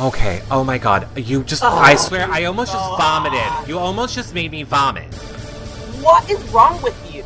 [0.00, 1.06] Okay, oh my god.
[1.18, 1.96] You just, I oh.
[1.96, 2.96] swear, I almost just oh.
[2.96, 3.68] vomited.
[3.68, 5.12] You almost just made me vomit.
[6.00, 7.22] What is wrong with you?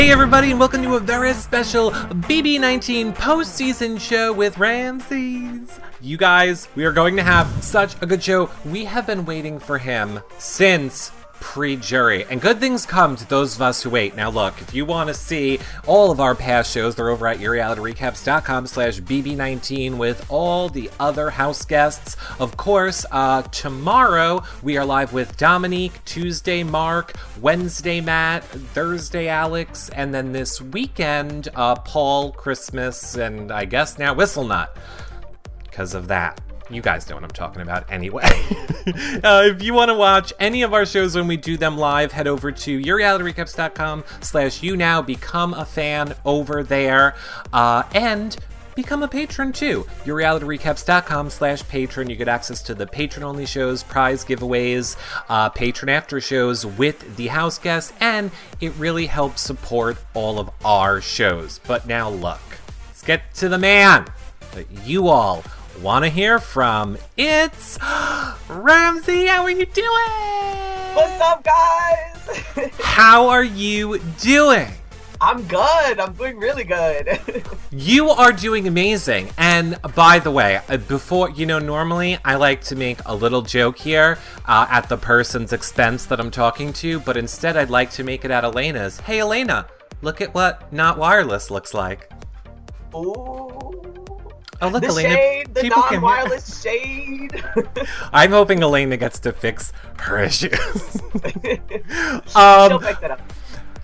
[0.00, 5.78] Hey everybody, and welcome to a very special BB19 postseason show with Ramses.
[6.00, 8.48] You guys, we are going to have such a good show.
[8.64, 13.62] We have been waiting for him since pre-jury, and good things come to those of
[13.62, 14.14] us who wait.
[14.14, 17.38] Now look, if you want to see all of our past shows, they're over at
[17.38, 22.16] yourrealityrecaps.com slash BB19 with all the other house guests.
[22.38, 29.88] Of course, uh, tomorrow we are live with Dominique, Tuesday Mark, Wednesday Matt, Thursday Alex,
[29.90, 34.68] and then this weekend, uh, Paul, Christmas, and I guess now Whistlenut.
[35.64, 36.40] Because of that.
[36.70, 38.22] You guys know what I'm talking about anyway.
[39.24, 42.12] uh, if you want to watch any of our shows when we do them live,
[42.12, 45.04] head over to yourrealityrecaps.com slash younow.
[45.04, 47.16] Become a fan over there.
[47.52, 48.36] Uh, and
[48.76, 49.84] become a patron too.
[50.04, 52.08] YourRealityRecaps.com slash patron.
[52.08, 54.96] You get access to the patron-only shows, prize giveaways,
[55.28, 60.50] uh, patron after shows with the house guests, and it really helps support all of
[60.64, 61.58] our shows.
[61.66, 62.40] But now look,
[62.86, 64.06] let's get to the man
[64.52, 65.42] that you all
[65.80, 66.98] want to hear from.
[67.16, 67.78] It's
[68.48, 69.26] Ramsey.
[69.26, 69.86] How are you doing?
[70.94, 72.70] What's up, guys?
[72.80, 74.68] How are you doing?
[75.20, 76.00] I'm good.
[76.00, 77.44] I'm doing really good.
[77.72, 79.30] You are doing amazing.
[79.38, 83.42] And by the way, uh, before, you know, normally I like to make a little
[83.42, 87.92] joke here uh, at the person's expense that I'm talking to, but instead I'd like
[87.92, 88.98] to make it at Elena's.
[88.98, 89.68] Hey, Elena,
[90.02, 92.10] look at what not wireless looks like.
[92.92, 93.99] Ooh.
[94.62, 95.14] Oh, look, the Elena.
[95.14, 97.42] shade, the people non-wireless shade.
[98.12, 100.52] I'm hoping Elena gets to fix her issues.
[101.42, 103.20] She'll um, pick that up.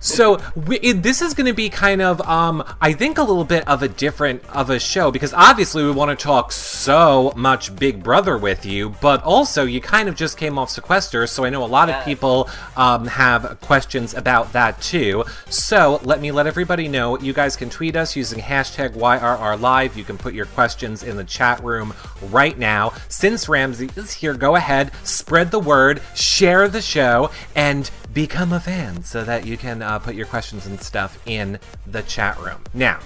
[0.07, 3.43] So we, it, this is going to be kind of, um, I think, a little
[3.43, 7.75] bit of a different of a show because obviously we want to talk so much
[7.75, 11.49] Big Brother with you, but also you kind of just came off sequester, so I
[11.49, 15.25] know a lot of people um, have questions about that too.
[15.49, 17.19] So let me let everybody know.
[17.19, 19.95] You guys can tweet us using hashtag YRRLive.
[19.95, 22.93] You can put your questions in the chat room right now.
[23.09, 28.59] Since Ramsey is here, go ahead, spread the word, share the show, and become a
[28.59, 32.63] fan so that you can uh, put your questions and stuff in the chat room.
[32.73, 32.99] Now,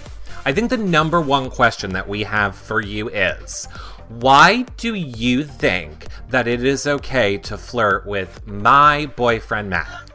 [0.45, 3.67] I think the number one question that we have for you is
[4.19, 10.11] why do you think that it is okay to flirt with my boyfriend Matt?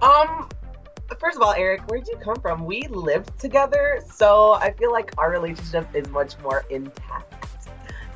[0.00, 0.48] Um,
[1.18, 2.64] first of all, Eric, where'd you come from?
[2.64, 7.34] We lived together, so I feel like our relationship is much more intact.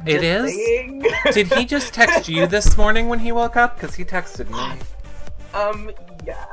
[0.07, 1.35] It Just is?
[1.35, 3.77] Did he just text you this morning when he woke up?
[3.77, 4.81] Because he texted me.
[5.57, 5.91] Um,
[6.27, 6.45] yeah.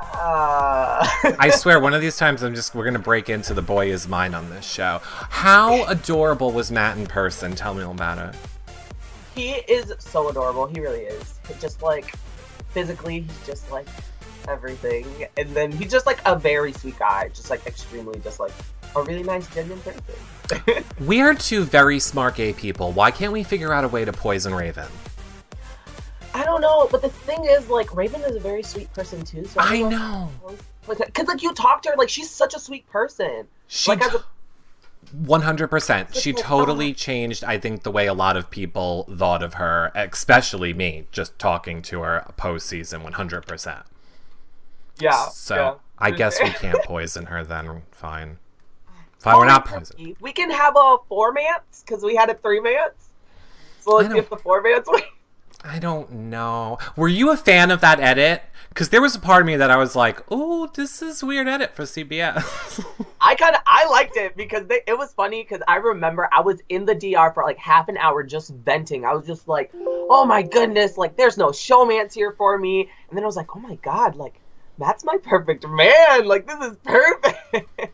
[1.38, 4.08] I swear, one of these times I'm just we're gonna break into the boy is
[4.08, 5.00] mine on this show.
[5.02, 7.54] How adorable was Matt in person?
[7.54, 8.34] Tell me all about it.
[9.34, 10.66] he is so adorable.
[10.66, 11.34] He really is.
[11.60, 12.14] Just like
[12.70, 13.86] physically, he's just like
[14.48, 15.06] everything,
[15.36, 17.28] and then he's just like a very sweet guy.
[17.28, 18.52] Just like extremely, just like
[18.96, 20.02] a really nice, genuine person.
[21.00, 22.92] We are two very smart gay people.
[22.92, 24.86] Why can't we figure out a way to poison Raven?
[26.34, 29.44] I don't know, but the thing is, like Raven is a very sweet person too.
[29.44, 30.30] So I don't know.
[30.86, 33.46] Because like you talk to her, like she's such a sweet person.
[33.68, 34.24] She like as a,
[35.12, 36.14] one hundred percent.
[36.16, 37.44] She totally changed.
[37.44, 41.82] I think the way a lot of people thought of her, especially me, just talking
[41.82, 43.04] to her post season.
[43.04, 43.82] One hundred percent.
[44.98, 45.28] yeah.
[45.28, 45.74] So yeah.
[46.00, 47.44] I guess we can't poison her.
[47.44, 48.38] Then fine.
[49.20, 50.16] Fine, we're not poison.
[50.20, 53.10] We can have a four mance because we had a three mance.
[53.80, 54.86] So let's get the four mance.
[55.64, 56.78] I don't know.
[56.94, 58.42] Were you a fan of that edit?
[58.68, 61.48] Because there was a part of me that I was like, "Oh, this is weird
[61.48, 62.84] edit for CBS."
[63.20, 66.42] I kind of I liked it because they, it was funny because I remember I
[66.42, 69.06] was in the DR for like half an hour just venting.
[69.06, 72.90] I was just like, oh my goodness, like there's no showmance here for me.
[73.08, 74.34] And then I was like, oh my god, like
[74.76, 76.26] that's my perfect man.
[76.26, 77.90] Like this is perfect.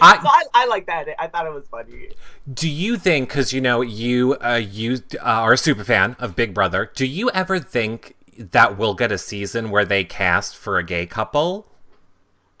[0.00, 1.08] I, so I, I like that.
[1.18, 2.10] I thought it was funny.
[2.52, 3.28] do you think?
[3.28, 6.90] Because you know, you uh, you uh, are a super fan of Big Brother.
[6.94, 11.06] Do you ever think that we'll get a season where they cast for a gay
[11.06, 11.68] couple?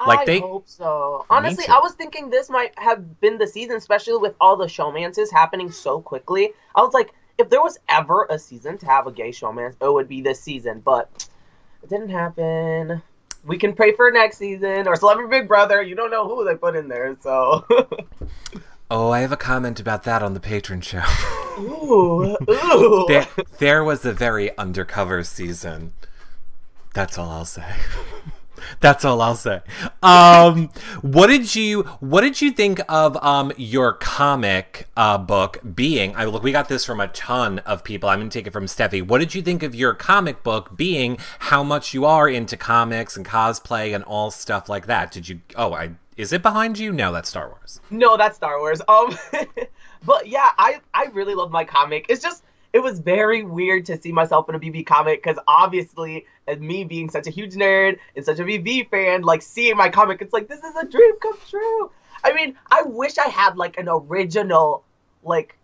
[0.04, 1.24] Like I they- hope so.
[1.30, 1.64] Honestly.
[1.68, 5.70] I was thinking this might have been the season, especially with all the showmances happening
[5.70, 6.50] so quickly.
[6.74, 9.92] I was like, if there was ever a season to have a gay showman, it
[9.92, 10.80] would be this season.
[10.80, 11.28] But
[11.82, 13.02] it didn't happen.
[13.46, 15.80] We can pray for next season or Celebrity Big Brother.
[15.80, 17.64] You don't know who they put in there, so
[18.88, 21.02] Oh, I have a comment about that on the patron show.
[21.58, 23.04] Ooh, ooh.
[23.08, 23.26] there,
[23.58, 25.92] there was a very undercover season.
[26.94, 27.66] That's all I'll say.
[28.80, 29.60] That's all I'll say.
[30.02, 30.70] Um,
[31.02, 36.14] what did you What did you think of um your comic uh, book being?
[36.16, 38.08] I look, we got this from a ton of people.
[38.08, 39.06] I'm gonna take it from Steffi.
[39.06, 41.18] What did you think of your comic book being?
[41.40, 45.10] How much you are into comics and cosplay and all stuff like that?
[45.10, 45.40] Did you?
[45.56, 46.92] Oh, I is it behind you?
[46.92, 47.80] No, that's Star Wars.
[47.90, 48.80] No, that's Star Wars.
[48.88, 49.16] Um,
[50.04, 52.06] but yeah, I I really love my comic.
[52.08, 52.42] It's just
[52.76, 56.26] it was very weird to see myself in a BB comic because obviously,
[56.58, 60.20] me being such a huge nerd and such a BB fan, like seeing my comic,
[60.20, 61.90] it's like this is a dream come true.
[62.22, 64.84] I mean, I wish I had like an original,
[65.22, 65.56] like,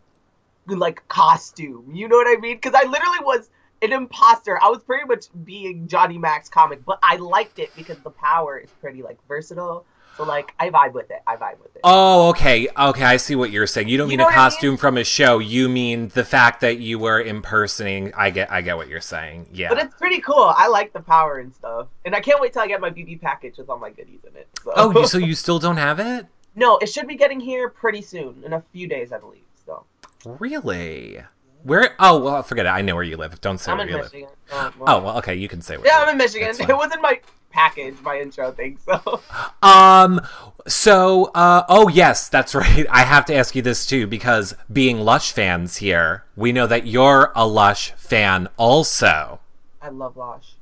[0.67, 1.91] like costume.
[1.93, 2.57] You know what I mean?
[2.57, 3.51] Because I literally was
[3.83, 4.59] an imposter.
[4.63, 8.59] I was pretty much being Johnny Mac's comic, but I liked it because the power
[8.59, 9.85] is pretty like versatile.
[10.17, 11.23] So like I vibe with it.
[11.27, 11.81] I vibe with it.
[11.85, 12.69] Oh, okay.
[12.79, 13.89] Okay, I see what you're saying.
[13.89, 14.45] You don't You mean a what I mean?
[14.45, 15.39] costume from a show.
[15.39, 18.13] You mean the fact that you were impersonating.
[18.15, 19.47] I get I get what you're saying.
[19.53, 19.71] Yeah.
[19.71, 20.53] But it's pretty cool.
[20.55, 23.23] I like the power and stuff, and I can't wait till I get my BB
[23.23, 24.49] package with all my goodies in it.
[24.63, 24.73] So.
[24.77, 26.27] oh, so you still don't have it?
[26.55, 29.45] no, it should be getting here pretty soon, in a few days, I believe.
[29.65, 29.87] So
[30.27, 31.23] Really?
[31.65, 31.95] Where?
[31.99, 32.71] Oh, well, forget it.
[32.71, 33.41] I know where you live.
[33.41, 34.29] Don't say I'm where in you Michigan.
[34.53, 34.79] Oh, live.
[34.79, 34.97] well.
[34.97, 35.35] Oh, well, okay.
[35.35, 35.87] You can say where.
[35.87, 36.49] yeah, I'm in Michigan.
[36.59, 37.21] It was in my
[37.51, 38.79] package, my intro thing.
[38.85, 39.21] So
[39.63, 40.21] Um.
[40.67, 41.27] So.
[41.35, 41.65] Uh.
[41.69, 42.29] Oh, yes.
[42.29, 42.87] That's right.
[42.91, 46.87] I have to ask you this too because being Lush fans here, we know that
[46.87, 49.41] you're a Lush fan also.
[49.81, 50.55] I love Lush.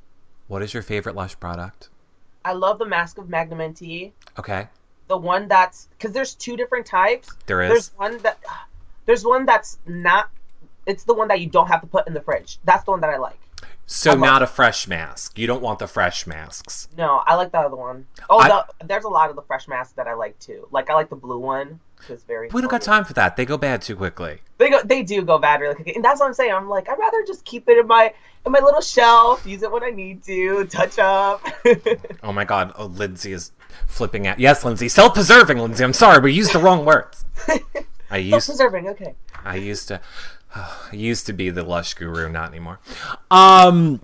[0.47, 1.89] What is your favorite Lush product?
[2.43, 4.11] I love the Mask of Magnum NT.
[4.39, 4.67] Okay.
[5.07, 7.29] The one that's because there's two different types.
[7.45, 7.69] There is.
[7.69, 8.39] There's one that
[9.05, 10.29] there's one that's not.
[10.85, 12.59] It's the one that you don't have to put in the fridge.
[12.63, 13.39] That's the one that I like.
[13.85, 15.37] So I not a fresh mask.
[15.37, 16.87] You don't want the fresh masks.
[16.97, 18.07] No, I like the other one.
[18.29, 20.67] Oh, I- the, there's a lot of the fresh masks that I like too.
[20.71, 21.79] Like I like the blue one.
[22.09, 22.49] It's very.
[22.51, 23.35] We don't got time for that.
[23.35, 24.39] They go bad too quickly.
[24.57, 24.81] They go.
[24.83, 26.51] They do go bad really quickly, and that's what I'm saying.
[26.51, 28.11] I'm like, I'd rather just keep it in my
[28.45, 31.45] in my little shelf, use it when I need to, touch up.
[32.23, 33.51] Oh my god, oh, Lindsay is
[33.87, 34.39] flipping out.
[34.39, 35.83] Yes, Lindsay, self-preserving, Lindsay.
[35.83, 37.23] I'm sorry, we used the wrong words.
[38.09, 38.89] I used Self-preserving.
[38.89, 39.15] Okay.
[39.45, 40.01] I used to
[40.91, 42.79] used to be the lush guru, not anymore.
[43.29, 44.01] Um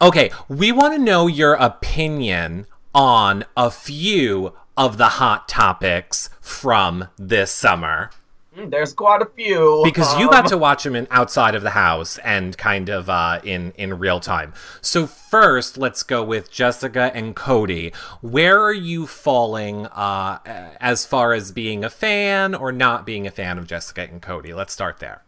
[0.00, 7.08] okay, we want to know your opinion on a few of the hot topics from
[7.16, 8.10] this summer
[8.56, 9.82] Mm, There's quite a few.
[9.84, 13.10] because you Um, got to watch them in outside of the house and kind of
[13.10, 14.54] uh, in in real time.
[14.80, 17.92] So first, let's go with Jessica and Cody.
[18.22, 20.38] Where are you falling uh,
[20.80, 24.54] as far as being a fan or not being a fan of Jessica and Cody?
[24.54, 25.20] Let's start there.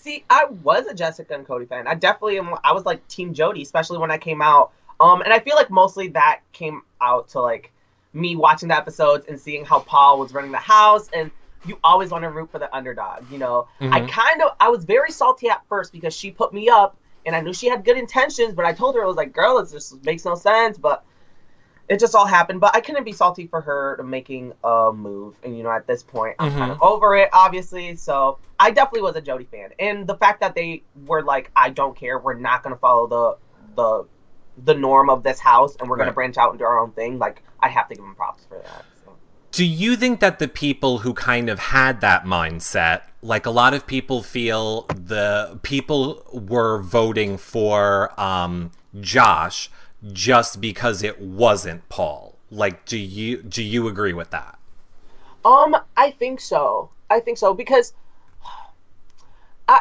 [0.00, 1.86] See, I was a Jessica and Cody fan.
[1.86, 2.54] I definitely am.
[2.64, 4.72] I was like Team Jody, especially when I came out.
[4.98, 7.70] Um, and I feel like mostly that came out to like
[8.14, 11.30] me watching the episodes and seeing how Paul was running the house, and
[11.66, 13.30] you always want to root for the underdog.
[13.30, 14.08] You know, I Mhm.
[14.08, 17.40] kind of I was very salty at first because she put me up, and I
[17.42, 20.02] knew she had good intentions, but I told her I was like, girl, it just
[20.02, 21.04] makes no sense, but.
[21.90, 25.34] It just all happened, but I couldn't be salty for her making a move.
[25.42, 27.96] And you know, at this point, I'm kind of over it, obviously.
[27.96, 31.70] So I definitely was a Jody fan, and the fact that they were like, "I
[31.70, 33.36] don't care, we're not gonna follow the
[33.74, 34.06] the
[34.66, 37.18] the norm of this house, and we're gonna branch out and do our own thing,"
[37.18, 38.84] like I have to give them props for that.
[39.04, 39.16] So.
[39.50, 43.74] Do you think that the people who kind of had that mindset, like a lot
[43.74, 49.68] of people feel the people were voting for um, Josh
[50.12, 52.36] just because it wasn't Paul?
[52.50, 54.58] Like, do you do you agree with that?
[55.44, 56.90] Um, I think so.
[57.08, 57.92] I think so because,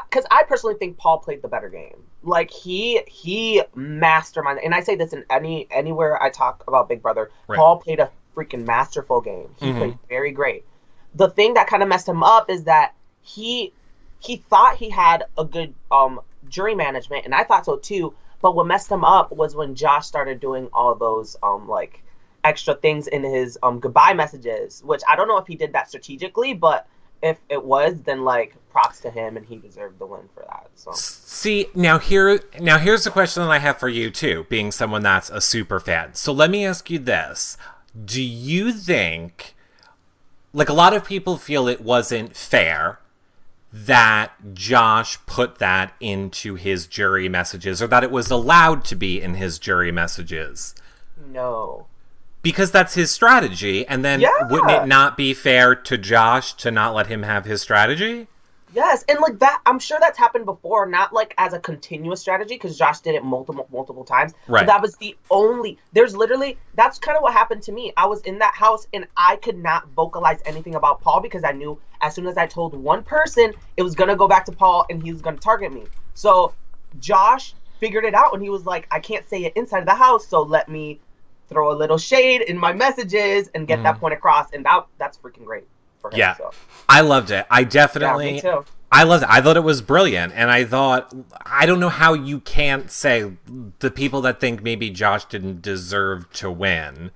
[0.09, 2.03] because I personally think Paul played the better game.
[2.23, 7.01] Like he he mastermind, and I say this in any anywhere I talk about Big
[7.01, 7.31] Brother.
[7.47, 7.57] Right.
[7.57, 9.55] Paul played a freaking masterful game.
[9.57, 9.77] He Mhm.
[9.77, 10.65] played very great.
[11.15, 13.73] The thing that kind of messed him up is that he
[14.19, 18.13] he thought he had a good um jury management, and I thought so too.
[18.41, 22.03] But what messed him up was when Josh started doing all those um like
[22.43, 25.89] extra things in his um goodbye messages, which I don't know if he did that
[25.89, 26.87] strategically, but
[27.21, 30.69] if it was, then like props to him and he deserved the win for that.
[30.75, 34.71] So See, now here now here's the question that I have for you too, being
[34.71, 36.13] someone that's a super fan.
[36.13, 37.57] So let me ask you this.
[38.05, 39.55] Do you think
[40.53, 42.99] like a lot of people feel it wasn't fair
[43.71, 49.21] that Josh put that into his jury messages or that it was allowed to be
[49.21, 50.75] in his jury messages?
[51.31, 51.85] no.
[52.41, 54.29] Because that's his strategy and then Yeah.
[54.49, 58.27] wouldn't it not be fair to Josh to not let him have his strategy?
[58.73, 62.55] Yes, and like that, I'm sure that's happened before, not like as a continuous strategy,
[62.55, 64.33] because Josh did it multiple, multiple times.
[64.47, 64.61] Right.
[64.61, 65.77] But that was the only.
[65.93, 67.93] There's literally that's kind of what happened to me.
[67.97, 71.51] I was in that house and I could not vocalize anything about Paul because I
[71.51, 74.85] knew as soon as I told one person, it was gonna go back to Paul
[74.89, 75.85] and he was gonna target me.
[76.13, 76.53] So
[76.99, 79.95] Josh figured it out and he was like, I can't say it inside of the
[79.95, 80.99] house, so let me
[81.47, 83.99] throw a little shade in my messages and get that mm.
[83.99, 85.65] point across, and that that's freaking great
[86.01, 86.19] for him.
[86.19, 86.35] Yeah.
[86.35, 86.51] So.
[86.87, 87.45] I loved it.
[87.49, 88.65] I Yeah, definitely too.
[88.91, 89.29] I loved it.
[89.29, 90.33] I thought it was brilliant.
[90.33, 91.13] And I thought,
[91.45, 93.33] I don't know how you can't say
[93.79, 97.11] the people that think maybe Josh didn't deserve to win.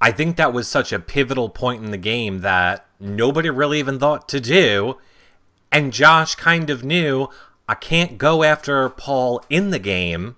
[0.00, 4.00] I think that was such a pivotal point in the game that nobody really even
[4.00, 4.98] thought to do.
[5.70, 7.28] And Josh kind of knew
[7.68, 10.36] I can't go after Paul in the game.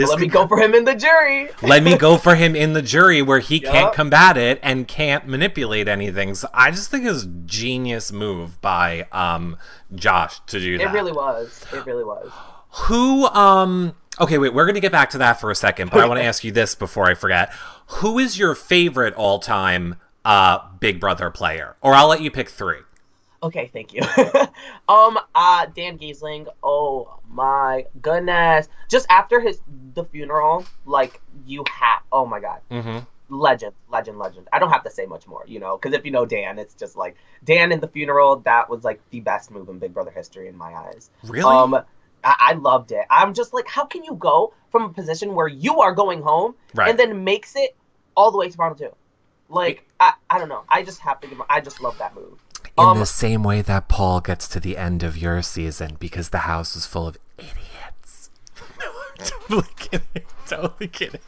[0.00, 1.50] This Let me go for him in the jury.
[1.60, 5.28] let me go for him in the jury where he can't combat it and can't
[5.28, 6.34] manipulate anything.
[6.34, 9.58] So I just think it's a genius move by um
[9.94, 10.86] Josh to do that.
[10.86, 11.66] It really was.
[11.74, 12.32] It really was.
[12.86, 16.08] Who um okay, wait, we're gonna get back to that for a second, but I
[16.08, 17.52] want to ask you this before I forget.
[17.98, 21.76] Who is your favorite all time uh Big Brother player?
[21.82, 22.78] Or I'll let you pick three.
[23.42, 24.00] Okay, thank you.
[24.88, 26.46] um, uh, Dan Gheesling.
[26.62, 28.68] Oh my goodness!
[28.88, 29.60] Just after his
[29.94, 32.00] the funeral, like you have.
[32.12, 32.98] Oh my god, Mm-hmm.
[33.28, 34.48] legend, legend, legend.
[34.52, 36.74] I don't have to say much more, you know, because if you know Dan, it's
[36.74, 38.40] just like Dan in the funeral.
[38.40, 41.10] That was like the best move in Big Brother history in my eyes.
[41.24, 41.54] Really?
[41.56, 41.74] Um,
[42.24, 43.06] I, I loved it.
[43.08, 46.54] I'm just like, how can you go from a position where you are going home
[46.74, 46.90] right.
[46.90, 47.76] and then makes it
[48.16, 48.94] all the way to round two?
[49.48, 50.64] Like, I, I don't know.
[50.68, 51.40] I just have to give.
[51.48, 52.38] I just love that move.
[52.80, 56.30] In um, the same way that Paul gets to the end of your season because
[56.30, 58.30] the house is full of idiots.
[58.80, 60.06] no, I'm totally kidding.
[60.46, 61.20] Totally kidding.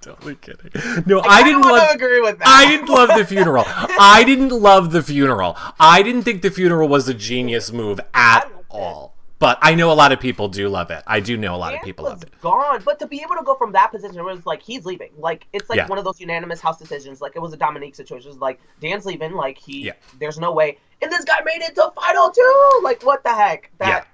[0.00, 0.70] Totally kidding.
[1.04, 1.90] No, I, I didn't love.
[1.94, 2.46] agree with that.
[2.46, 3.64] I didn't love the funeral.
[3.66, 5.56] I didn't love the funeral.
[5.80, 9.14] I didn't think the funeral was a genius move at all.
[9.16, 9.21] it.
[9.42, 11.02] But I know a lot of people do love it.
[11.04, 12.40] I do know a lot of people was loved it.
[12.40, 15.10] gone, but to be able to go from that position where it's like he's leaving,
[15.18, 15.88] like it's like Yeah.
[15.88, 17.20] one of those unanimous house decisions.
[17.20, 18.30] Like it was a Dominique situation.
[18.30, 19.94] It's like Dan's leaving, like he, Yeah.
[20.20, 22.80] there's no way, and this guy made it to final two.
[22.84, 23.70] Like what the heck?
[23.78, 24.04] That Yeah.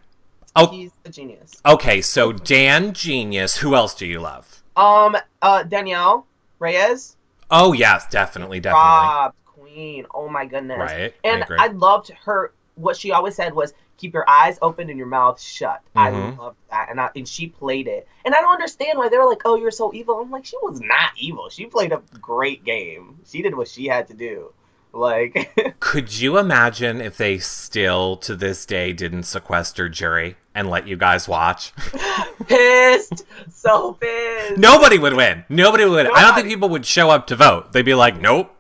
[0.57, 0.67] Oh.
[0.69, 1.61] he's a genius.
[1.67, 3.59] Okay, so Dan Genius.
[3.59, 4.63] Who else do you love?
[4.77, 6.27] Um, uh, Danielle
[6.59, 7.17] Reyes,
[7.51, 8.83] Oh yes, definitely, definitely.
[8.89, 10.07] Rob, Queen.
[10.15, 10.79] Oh my goodness.
[10.79, 11.15] Right.
[11.23, 11.59] I And agree.
[11.61, 12.53] I, loved her.
[12.77, 16.39] What she always said was, "Keep your eyes open and your mouth shut." I Mhm.
[16.39, 18.09] loved that, and I, and she played it.
[18.25, 20.57] And I don't understand why they were like, "Oh, you're so evil." I'm like, she
[20.63, 21.51] was not evil.
[21.51, 23.19] She played a great game.
[23.27, 24.53] She did what she had to do.
[24.95, 30.89] Like, Could you imagine if they still to this day didn't sequester jury and let
[30.89, 31.73] you guys watch?
[32.47, 34.57] pissed, so pissed.
[34.59, 35.45] Nobody would win.
[35.51, 36.07] Nobody would.
[36.07, 37.73] I don't think people would show up to vote.
[37.73, 38.55] They'd be like, "Nope,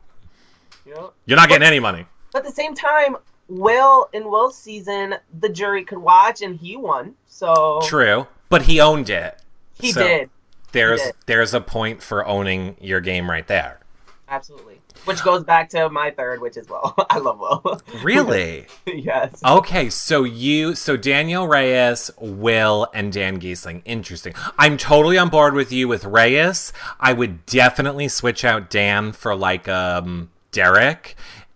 [0.87, 1.12] know?
[1.25, 3.16] you're not getting any money." But at the same time,
[3.48, 7.14] Will in Will's season, the jury could watch, and he won.
[7.26, 9.40] So True, but he owned it.
[9.80, 10.30] he So did
[10.72, 11.14] There's did.
[11.26, 13.80] there's a point for owning your game right there.
[14.28, 14.74] absolutely.
[15.04, 16.92] Which goes back to my third, which is Will.
[17.10, 17.80] I love Will.
[18.02, 18.66] Really?
[18.86, 19.40] yes.
[19.42, 23.80] Okay, so you, so Danielle Reyes, Will, and Dan Gheesling.
[23.86, 24.34] Interesting.
[24.58, 26.72] I'm totally on board with you with Reyes.
[27.00, 31.14] I would definitely switch out Dan for like um Derek,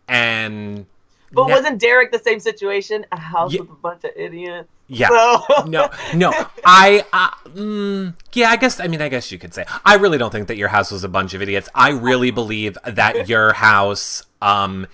[0.09, 0.87] and
[1.33, 3.07] But Ne- wasn't Derek the same situation?
[3.13, 4.69] A house Ye- with a bunch of idiots.
[4.87, 5.09] yeah.
[5.09, 6.31] So No, no,
[6.65, 9.65] I, uh, mm, yeah, I guess, I mean, I guess you could say.
[9.85, 11.69] I really don't think that your house was a bunch of idiots.
[11.75, 14.87] I really believe that your house, um,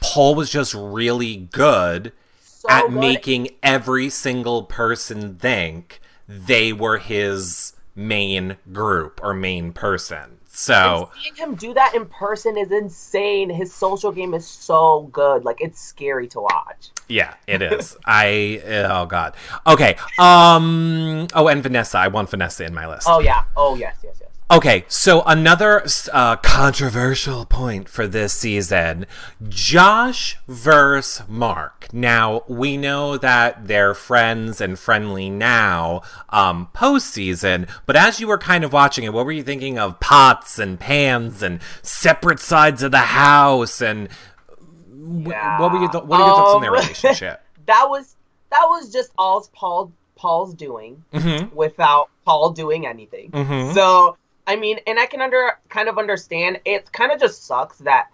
[0.00, 2.92] Paul was just really good so at good.
[2.92, 10.38] making every single person think they were his main group or main person.
[10.56, 13.50] So, And seeing him do that in person is insane.
[13.50, 15.44] His social game is so good.
[15.44, 16.90] Like it's scary to watch.
[17.08, 17.96] yeah, it is.
[18.06, 19.34] I oh god.
[19.66, 19.96] Okay.
[20.16, 23.08] Um oh and Vanessa, I want Vanessa in my list.
[23.10, 23.44] Oh yeah.
[23.56, 24.23] Oh yes, yes, yes.
[24.54, 29.04] Okay, so another uh, controversial point for this season
[29.48, 31.92] Josh versus Mark.
[31.92, 38.38] Now, we know that they're friends and friendly now, um, postseason, but as you were
[38.38, 42.84] kind of watching it, what were you thinking of pots and pans and separate sides
[42.84, 43.80] of the house?
[43.82, 44.08] And
[44.96, 45.60] Yeah.
[45.60, 47.42] what were your, th- what are your thoughts on their Um, relationship?
[47.66, 48.14] That was
[48.50, 53.32] that was just all Paul Paul's doing mm-hmm, without Paul doing anything.
[53.32, 53.74] mm-hmm.
[53.74, 56.60] So I mean, and I can under kind of understand.
[56.64, 58.10] It kind of just sucks that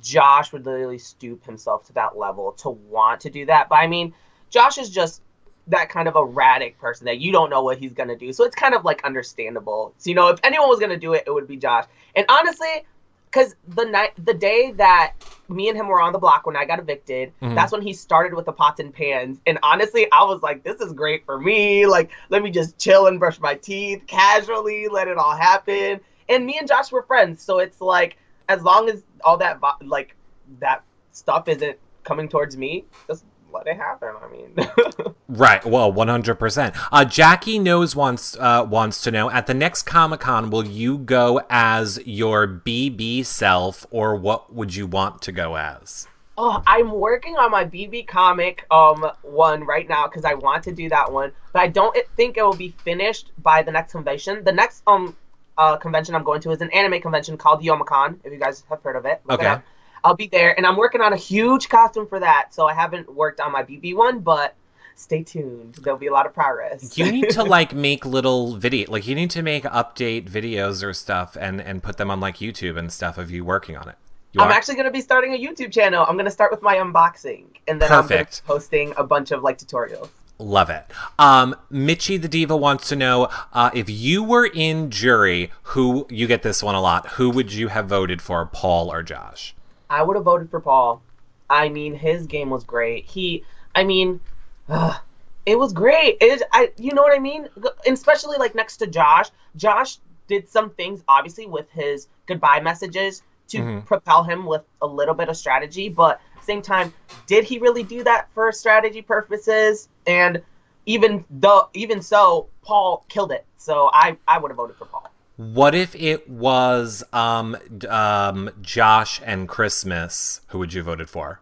[0.00, 3.68] Josh would literally stoop himself to that level to want to do that.
[3.68, 4.14] But I mean,
[4.50, 5.22] Josh is just
[5.68, 8.32] that kind of erratic person that you don't know what he's gonna do.
[8.32, 9.94] So it's kind of like understandable.
[9.98, 11.84] So you know, if anyone was gonna do it, it would be Josh.
[12.14, 12.86] And honestly,
[13.26, 15.14] because the night, the day that
[15.48, 17.54] me and him were on the block when I got evicted, Mhm.
[17.54, 19.40] that's when he started with the pots and pans.
[19.46, 21.86] And honestly, I was like, this is great for me.
[21.86, 26.00] Like, let me just chill and brush my teeth casually, let it all happen.
[26.28, 28.16] And me and Josh were friends, so it's like,
[28.48, 30.16] as long as all that like
[30.58, 33.24] that stuff isn't coming towards me, just
[33.56, 34.10] let it happen.
[34.22, 34.54] I mean,
[35.28, 35.64] Right.
[35.64, 36.74] Well, one hundred percent.
[36.92, 40.98] Uh, Jackie knows wants uh, wants to know at the next Comic Con, will you
[40.98, 46.06] go as your BB self, or what would you want to go as?
[46.38, 50.72] Oh, I'm working on my BB comic um one right now because I want to
[50.72, 54.44] do that one, but I don't think it will be finished by the next convention.
[54.44, 55.16] The next um
[55.58, 58.20] uh convention I'm going to is an anime convention called Youmacon.
[58.22, 59.46] If you guys have heard of it, it Okay.
[59.46, 59.64] up.
[60.06, 62.54] I'll be there, and I'm working on a huge costume for that.
[62.54, 64.54] So I haven't worked on my BB one, but
[64.94, 65.74] stay tuned.
[65.82, 66.96] There'll be a lot of progress.
[66.96, 70.92] You need to like make little video, like you need to make update videos or
[70.92, 73.96] stuff, and and put them on like YouTube and stuff of you working on it.
[74.30, 74.52] You I'm are?
[74.52, 76.06] actually gonna be starting a YouTube channel.
[76.08, 79.42] I'm gonna start with my unboxing, and then I'm gonna be posting a bunch of
[79.42, 80.08] like tutorials.
[80.38, 80.84] Love it.
[81.18, 86.28] Um, Mitchie the Diva wants to know uh, if you were in jury, who you
[86.28, 87.08] get this one a lot.
[87.12, 89.55] Who would you have voted for, Paul or Josh?
[89.88, 91.02] I would have voted for Paul.
[91.48, 93.04] I mean, his game was great.
[93.06, 94.20] He, I mean,
[94.68, 94.96] ugh,
[95.44, 96.16] it was great.
[96.20, 97.48] It, I, you know what I mean?
[97.62, 99.26] G- Especially like next to Josh.
[99.54, 103.84] Josh did some things, obviously, with his goodbye messages to Mhm.
[103.86, 105.88] propel him with a little bit of strategy.
[105.88, 106.92] But same time,
[107.26, 109.88] did he really do that for strategy purposes?
[110.06, 110.42] And
[110.84, 113.46] even though, even so, Paul killed it.
[113.56, 115.10] So I, I would have voted for Paul.
[115.36, 117.56] What if it was um,
[117.88, 120.40] um, Josh and Christmas?
[120.48, 121.40] Who would you voted for?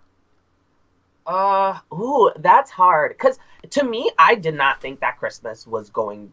[1.26, 3.16] Uh, ooh, that's hard.
[3.18, 3.38] Cause
[3.70, 6.32] to me, I did not think that Christmas was going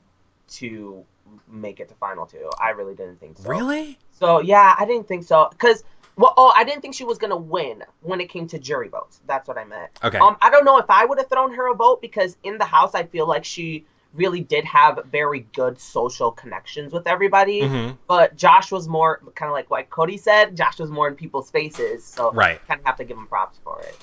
[0.50, 1.06] to
[1.48, 2.50] make it to final two.
[2.60, 3.48] I really didn't think so.
[3.48, 3.98] Really?
[4.12, 5.50] So yeah, I didn't think so.
[5.58, 5.84] Cause
[6.18, 9.22] well, oh, I didn't think she was gonna win when it came to jury votes.
[9.27, 9.91] That's what I meant.
[10.03, 10.18] Okay.
[10.18, 12.65] Um, I don't know if I would have thrown her a vote because in the
[12.65, 17.62] house, I feel like she really did have very good social connections with everybody.
[17.62, 17.98] Mhm.
[18.08, 20.56] But Josh was more kind of like what Cody said.
[20.58, 22.60] Josh was more in people's faces, so Right.
[22.68, 23.98] kind of have to give him props for it.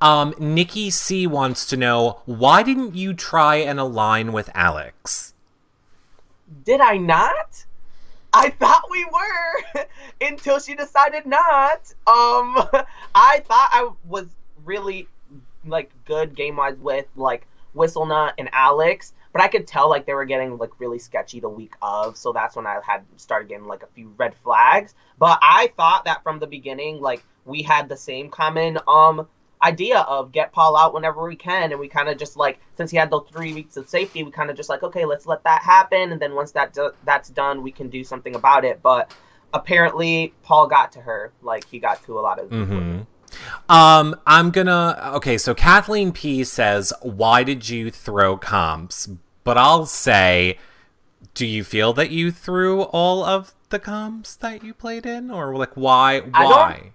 [0.00, 5.34] Um, Nikki C wants to know why didn't you try and align with Alex?
[6.64, 7.64] Did I not?
[8.32, 9.84] I thought we were
[10.20, 11.92] until she decided not.
[12.06, 12.56] Um,
[13.14, 14.26] I thought I was
[14.64, 15.08] really
[15.64, 20.14] like good game wise with like Whistlenut and Alex, but I could tell like they
[20.14, 23.66] were getting like really sketchy the week of, so that's when I had started getting
[23.66, 24.94] like a few red flags.
[25.18, 29.26] But I thought that from the beginning, like we had the same common um
[29.60, 32.92] idea of get Paul out whenever we can, and we kind of just like since
[32.92, 35.42] he had those three weeks of safety, we kind of just like okay, let's let
[35.42, 38.82] that happen, and then once that do- that's done, we can do something about it.
[38.82, 39.12] But
[39.52, 42.50] apparently, Paul got to her, like he got to a lot of.
[42.50, 43.00] Mm-hmm.
[43.68, 45.12] Um, I'm gonna.
[45.16, 49.08] Okay, so Kathleen P says, "Why did you throw comps?"
[49.44, 50.58] But I'll say,
[51.34, 55.54] do you feel that you threw all of the comps that you played in, or
[55.56, 56.22] like why?
[56.32, 56.90] I don't- Why?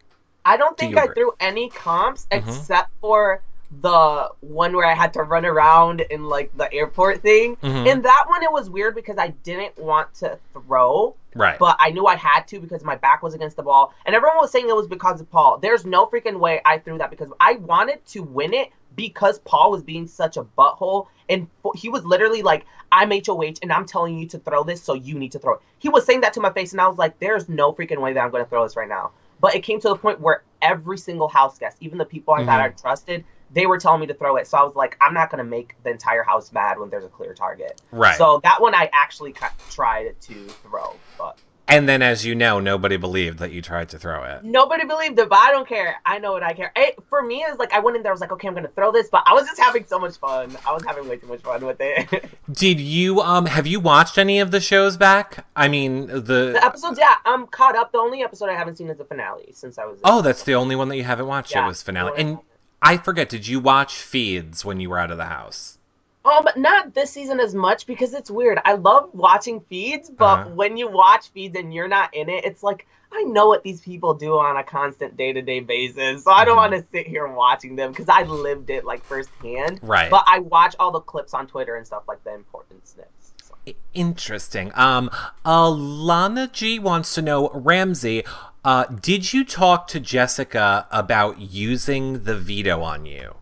[0.46, 1.16] I don't think you I agree?
[1.16, 2.38] threw any comps Mhm.
[2.40, 7.56] except for the one where I had to run around in like the airport thing.
[7.58, 7.86] Mhm.
[7.86, 11.60] In that one, it was weird because I didn't want to throw, Right.
[11.60, 14.38] but I knew I had to because my back was against the ball, and everyone
[14.40, 15.60] was saying it was because of Paul.
[15.60, 19.70] There's no freaking way I threw that because I wanted to win it because Paul
[19.72, 24.18] was being such a butthole, and he was literally like, "I'm HOH, and I'm telling
[24.18, 26.42] you to throw this, so you need to throw it." He was saying that to
[26.42, 28.64] my face, and I was like, "There's no freaking way that I'm going to throw
[28.64, 31.98] this right now." But it came to the point where every single house guest, even
[32.00, 32.64] the people I thought Mhm.
[32.64, 34.48] I trusted, they were telling me to throw it.
[34.48, 37.06] So I was like, I'm not going to make the entire house mad when there's
[37.06, 37.82] a clear target.
[37.92, 38.18] right.
[38.18, 39.34] So that one I actually
[39.70, 41.38] tried to throw, but
[41.70, 44.44] and then, as you know, nobody believed that you tried to throw it.
[44.44, 45.30] nobody believed it.
[45.30, 45.98] But I don't care.
[46.04, 46.72] I know what I care.
[46.76, 48.12] It, for me, it's like I went in there.
[48.12, 50.18] I was like, okay, I'm gonna throw this, but I was just having so much
[50.18, 50.58] fun.
[50.66, 52.26] I was having way too much fun with it.
[52.52, 55.46] Did you um have you watched any of the shows back?
[55.56, 56.22] I mean, the,
[56.54, 57.92] the episodes, yeah, I'm caught up.
[57.92, 60.00] The only episode I haven't seen is the finale since I was.
[60.04, 61.52] oh, that's the only one that you haven't watched.
[61.52, 62.40] Yeah, it was finale, the one I and
[62.82, 63.30] I forget.
[63.30, 65.78] Did you watch feeds when you were out of the house?
[66.26, 68.60] Um, not this season as much because it's weird.
[68.66, 70.50] I love watching feeds, but Uh-huh.
[70.52, 73.82] when you watch feeds and you're not in it, it's like I know what these
[73.82, 76.24] people do on a constant day to day basis.
[76.24, 76.58] So I don't Mhm.
[76.58, 79.80] want to sit here watching them because I lived it like firsthand.
[79.82, 80.12] Right.
[80.12, 83.34] But I watch all the clips on Twitter and stuff like the important snips.
[83.42, 83.56] So.
[83.96, 84.72] Interesting.
[84.76, 85.10] Um,
[85.44, 88.24] Alana G wants to know, Ramsey,
[88.70, 93.34] uh, did you talk to Jessica about using the veto on you?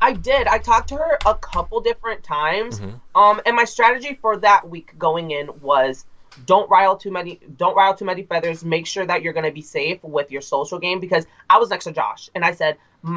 [0.00, 0.48] I did.
[0.48, 2.80] I talked to her a couple different times.
[2.80, 3.00] Mhm.
[3.14, 6.06] Um, and my strategy for that week going in was
[6.44, 9.52] don't rile too many don't rile too many feathers make sure that you're going to
[9.52, 12.76] be safe with your social game because i was next to josh and i said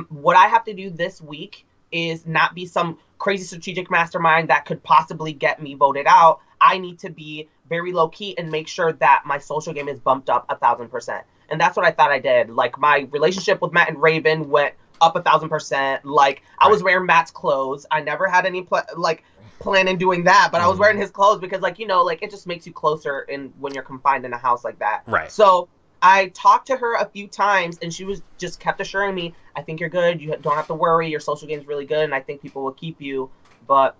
[0.10, 4.65] what i have to do this week is not be some crazy strategic mastermind that
[4.65, 8.67] could possibly get me voted out i need to be very low key and make
[8.67, 11.91] sure that my social game is bumped up a thousand percent and that's what i
[11.91, 16.05] thought i did like my relationship with matt and raven went up a thousand percent
[16.05, 19.23] like i was wearing matt's clothes i never had any pl- like
[19.62, 20.81] plan in doing that, but I was mm-hmm.
[20.81, 23.73] wearing his clothes because, like, you know, like it just makes you closer in when
[23.73, 25.03] you're confined in a house like that.
[25.07, 25.31] Right.
[25.31, 25.69] So
[26.01, 29.62] I talked to her a few times, and she was just kept assuring me, "I
[29.62, 30.21] think you're good.
[30.21, 31.10] You don't have to worry.
[31.10, 33.29] Your social game is really good, and I think people will keep you."
[33.67, 33.95] But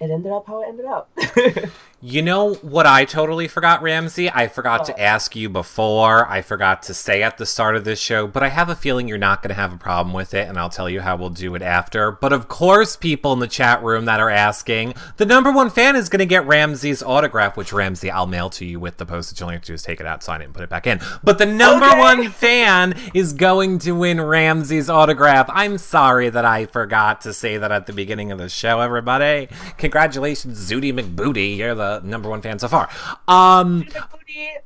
[0.00, 1.10] it ended up how it ended up.
[2.06, 4.28] you know what I totally forgot, Ramsey?
[4.28, 4.84] I forgot oh.
[4.84, 6.28] to ask you before.
[6.28, 9.08] I forgot to say at the start of this show, but I have a feeling
[9.08, 11.30] you're not going to have a problem with it, and I'll tell you how we'll
[11.30, 12.10] do it after.
[12.10, 15.96] But of course, people in the chat room that are asking, the number one fan
[15.96, 19.40] is going to get Ramsey's autograph, which Ramsey, I'll mail to you with the postage.
[19.40, 20.86] All you have to do is take it out, sign it, and put it back
[20.86, 21.00] in.
[21.22, 21.98] But the number okay.
[21.98, 25.48] one fan is going to win Ramsey's autograph.
[25.48, 29.48] I'm sorry that I forgot to say that at the beginning of the show, everybody.
[29.78, 31.56] Congratulations, Zooty McBooty.
[31.56, 32.88] You're the number one fan so far.
[33.28, 34.60] Um, okay,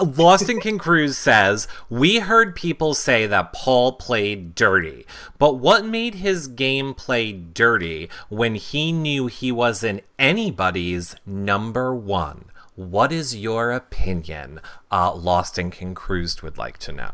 [0.00, 5.06] Lost in King Cruz says, We heard people say that Paul played dirty,
[5.38, 12.46] but what made his gameplay dirty when he knew he wasn't anybody's number one?
[12.74, 14.60] What is your opinion?
[14.90, 17.12] Uh, Lost in King Cruz would like to know.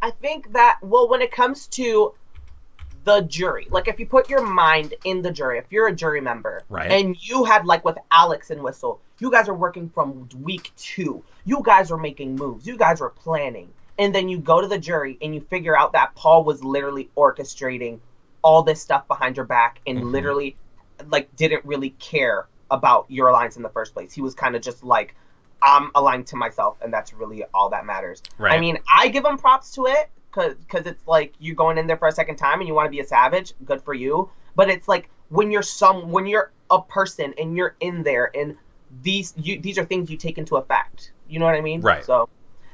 [0.00, 2.14] I think that, well, when it comes to
[3.04, 3.66] the jury.
[3.70, 6.90] Like if you put your mind in the jury, if you're a jury member, right.
[6.90, 11.22] and you had like with Alex and Whistle, you guys are working from week two.
[11.44, 12.66] You guys are making moves.
[12.66, 13.70] You guys are planning.
[13.98, 17.10] And then you go to the jury and you figure out that Paul was literally
[17.16, 18.00] orchestrating
[18.42, 20.10] all this stuff behind your back and mm-hmm.
[20.10, 20.56] literally
[21.08, 24.12] like didn't really care about your alliance in the first place.
[24.12, 25.14] He was kind of just like,
[25.62, 28.22] I'm aligned to myself, and that's really all that matters.
[28.36, 28.54] Right.
[28.56, 31.96] I mean, I give him props to it because it's like you're going in there
[31.96, 33.52] for a second time and you want to be a savage.
[33.64, 34.30] Good for you.
[34.56, 38.56] But it's like when you're some when you're a person and you're in there and
[39.02, 41.12] these you these are things you take into effect.
[41.28, 41.80] You know what I mean?
[41.80, 42.04] Right.
[42.04, 42.28] So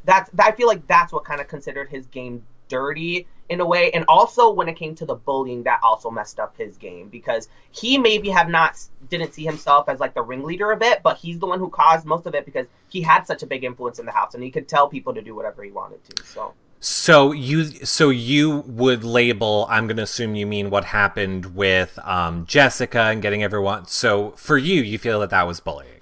[0.05, 3.91] that's I feel like that's what kind of considered his game dirty in a way
[3.91, 7.49] and also when it came to the bullying that also messed up his game because
[7.73, 11.41] he maybe have not didn't see himself as like the ringleader of it but he's
[11.41, 14.07] the one who caused most of it because he had such a big influence in
[14.07, 17.33] the house and he could tell people to do whatever he wanted to so so
[17.33, 22.47] you so you would label I'm going to assume you mean what happened with um,
[22.47, 26.01] Jessica and getting everyone so for you you feel that that was bullying.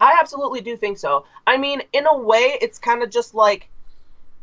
[0.00, 1.26] I absolutely do think so.
[1.46, 3.68] I mean, in a way it's kind of just like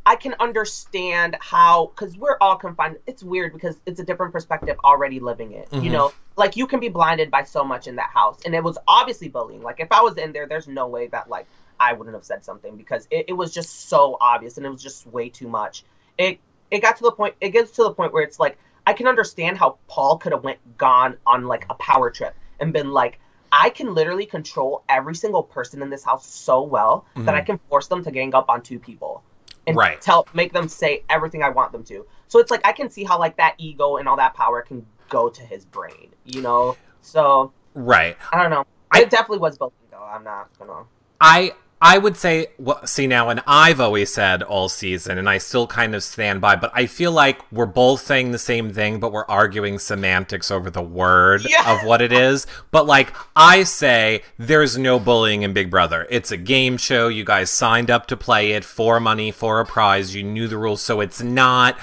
[0.05, 2.97] I can understand how cuz we're all confined.
[3.07, 5.71] It's weird because it's a different perspective already living it.
[5.71, 5.83] Mm-hmm.
[5.83, 8.63] You know, like you can be blinded by so much in that house and it
[8.63, 9.63] was obviously bullying.
[9.63, 11.47] Like if I was in there there's no way that like
[11.79, 14.81] I wouldn't have said something because it, it was just so obvious and it was
[14.81, 15.83] just way too much.
[16.17, 16.39] It
[16.71, 19.07] it got to the point it gets to the point where it's like I can
[19.07, 23.19] understand how Paul could have went gone on like a power trip and been like
[23.51, 27.25] I can literally control every single person in this house so well mm-hmm.
[27.25, 27.45] that I mm-hmm.
[27.45, 29.23] can force them to gang up on two people
[29.65, 30.01] and right.
[30.01, 32.05] tell make them say everything I want them to.
[32.27, 34.85] So it's like I can see how like that ego and all that power can
[35.09, 36.77] go to his brain, you know.
[37.01, 38.65] So right, I don't know.
[38.91, 40.03] I, it definitely was bullying though.
[40.03, 40.85] I'm not gonna.
[41.19, 45.37] I I would say, well, see now, and I've always said all season, and I
[45.37, 48.99] still kind of stand by, but I feel like we're both saying the same thing,
[48.99, 51.75] but we're arguing semantics over the word yeah.
[51.75, 52.47] of what it is.
[52.71, 56.07] But like, I say, there's no bullying in Big Brother.
[56.09, 57.09] It's a game show.
[57.09, 60.15] You guys signed up to play it for money, for a prize.
[60.15, 61.77] You knew the rules, so it's not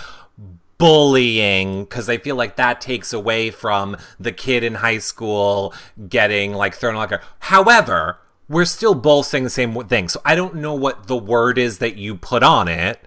[0.77, 5.73] bullying because I feel like that takes away from the kid in high school
[6.09, 7.21] getting like thrown like a.
[7.39, 10.09] However, we're still both saying the same thing.
[10.09, 13.01] So I don't know what the word is that you put on it.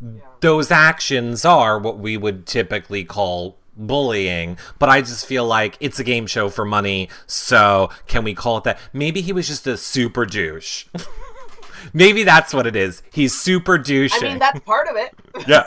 [0.00, 0.20] Yeah.
[0.40, 5.98] Those actions are what we would typically call bullying, but I just feel like it's
[5.98, 7.08] a game show for money.
[7.26, 8.78] So can we call it that?
[8.92, 10.86] Maybe he was just a super douche.
[11.92, 13.02] Maybe that's what it is.
[13.12, 14.22] He's super douchey.
[14.22, 15.14] I mean, that's part of it.
[15.46, 15.66] Yeah.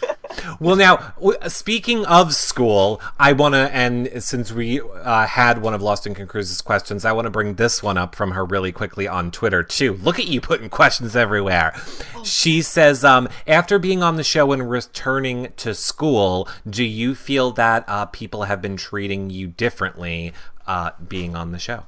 [0.60, 1.14] well, now
[1.48, 6.14] speaking of school, I want to, and since we uh, had one of Lost in
[6.14, 9.62] Cruz's questions, I want to bring this one up from her really quickly on Twitter
[9.62, 9.94] too.
[9.94, 11.72] Look at you putting questions everywhere.
[11.74, 12.24] Oh.
[12.24, 17.50] She says, um, after being on the show and returning to school, do you feel
[17.52, 20.32] that uh, people have been treating you differently
[20.66, 21.84] uh, being on the show?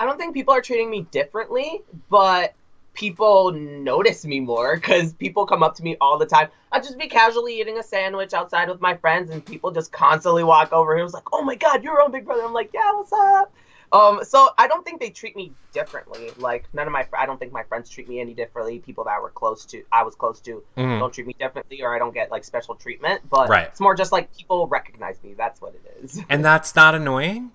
[0.00, 2.54] I don't think people are treating me differently, but
[2.94, 6.48] people notice me more because people come up to me all the time.
[6.72, 10.44] i just be casually eating a sandwich outside with my friends, and people just constantly
[10.44, 10.96] walk over.
[10.96, 13.52] It was like, "Oh my God, you're on Big Brother!" I'm like, "Yeah, what's up?"
[13.92, 16.30] Um, so I don't think they treat me differently.
[16.38, 18.78] Like none of my, I don't think my friends treat me any differently.
[18.78, 20.98] People that were close to, I was close to, Mhm.
[20.98, 23.20] don't treat me differently, or I don't get like special treatment.
[23.28, 23.66] But Right.
[23.66, 25.34] it's more just like people recognize me.
[25.34, 26.18] That's what it is.
[26.30, 27.52] And that's not annoying?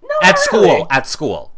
[0.00, 1.52] No, At not school, at school.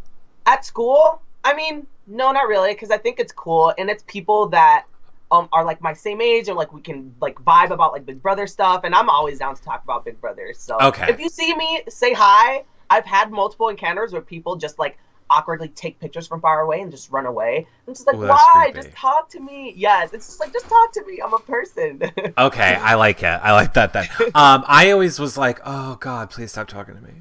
[0.47, 4.49] At school, I mean, no, not really, because I think it's cool, and it's people
[4.49, 4.87] that
[5.31, 8.23] um are like my same age, and like we can like vibe about like Big
[8.23, 10.55] Brother stuff, and I'm always down to talk about Big Brother.
[10.57, 11.07] So Okay.
[11.11, 12.65] if you see me, say hi.
[12.91, 14.97] I've had multiple encounters where people just like
[15.31, 17.67] awkwardly take pictures from far away and just run away.
[17.87, 18.71] I'm just like, Ooh, why?
[18.73, 18.89] creepy.
[18.89, 19.75] Just talk to me.
[19.77, 21.21] Yes, it's just like just talk to me.
[21.23, 22.01] I'm a person.
[22.39, 23.27] Okay, I like it.
[23.27, 23.93] I like that.
[23.93, 27.13] Then, um, I always was like, "Oh God, please stop talking to me."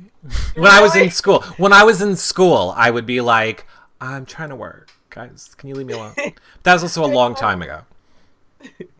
[0.55, 3.65] When I was in school, when I was in school, I would be like,
[4.01, 5.53] "I'm trying to work, guys.
[5.57, 6.13] Can you leave me alone?"
[6.63, 7.81] That was also a long time ago.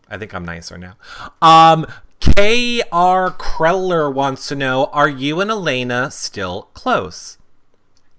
[0.08, 0.94] I think I'm nicer now.
[1.42, 1.86] Um,
[2.20, 3.30] K.R.
[3.32, 7.38] Kreller wants to know: Are you and Elena still close?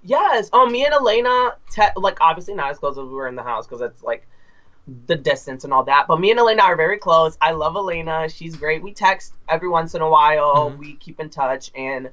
[0.04, 0.50] Yes.
[0.54, 3.44] Um, me and Elena, te- like obviously not as close as we were in the
[3.44, 4.28] house because it's like
[5.08, 6.06] the distance and all that.
[6.08, 7.38] But me and Elena are very close.
[7.42, 8.30] I love Elena.
[8.30, 8.82] She's great.
[8.82, 10.72] We text every once in a while.
[10.72, 10.78] Mhm.
[10.78, 12.10] We keep in touch, and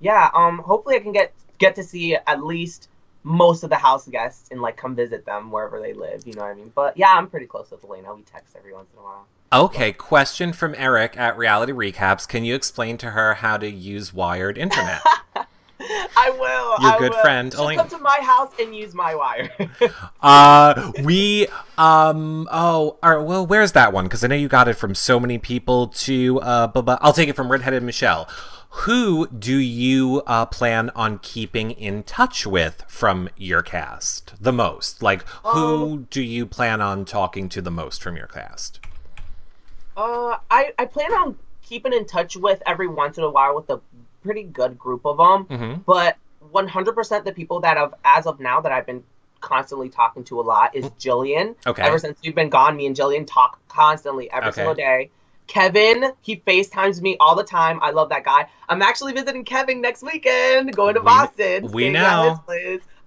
[0.00, 0.30] yeah.
[0.34, 2.88] Um, hopefully I can get get to see at least
[3.22, 6.22] most of the house guests and like come visit them wherever they live.
[6.26, 6.72] You know what I mean?
[6.74, 8.14] But yeah, I'm pretty close with Elena.
[8.14, 9.26] We text every once in a while.
[9.52, 12.26] Okay, question from Eric at Reality Recaps.
[12.28, 15.02] Can you explain to her how to use wired internet?
[16.16, 16.84] I will.
[16.84, 17.20] Your I good will.
[17.20, 17.82] friend, She'll Elena.
[17.82, 19.50] come to my house and use my wire.
[20.22, 21.46] Uh, we,
[21.78, 24.04] um, oh, are, well, where's that one?
[24.04, 27.14] Because I know you got it from so many people to, uh, bu- bu- I'll
[27.14, 28.28] take it from Redheaded Michelle.
[28.74, 35.02] Who do you uh, plan on keeping in touch with from your cast the most?
[35.02, 38.78] Like, who do you plan on talking to the most from your cast?
[39.96, 43.68] Uh, I I plan on keeping in touch with every once in a while with
[43.70, 43.80] a
[44.22, 45.80] pretty good group of them, Mm-hmm.
[45.82, 46.16] but
[46.52, 49.02] 100% the people that have as of now that I've been
[49.40, 51.54] constantly talking to a lot is Jillian.
[51.66, 51.82] Okay.
[51.82, 54.56] Ever since we've been gone, me and Jillian talk constantly every Okay.
[54.56, 55.10] single day.
[55.50, 57.80] Kevin, he FaceTimes me all the time.
[57.82, 58.46] I love that guy.
[58.68, 61.72] I'm actually visiting Kevin next weekend, going to We- Boston.
[61.72, 62.40] we know.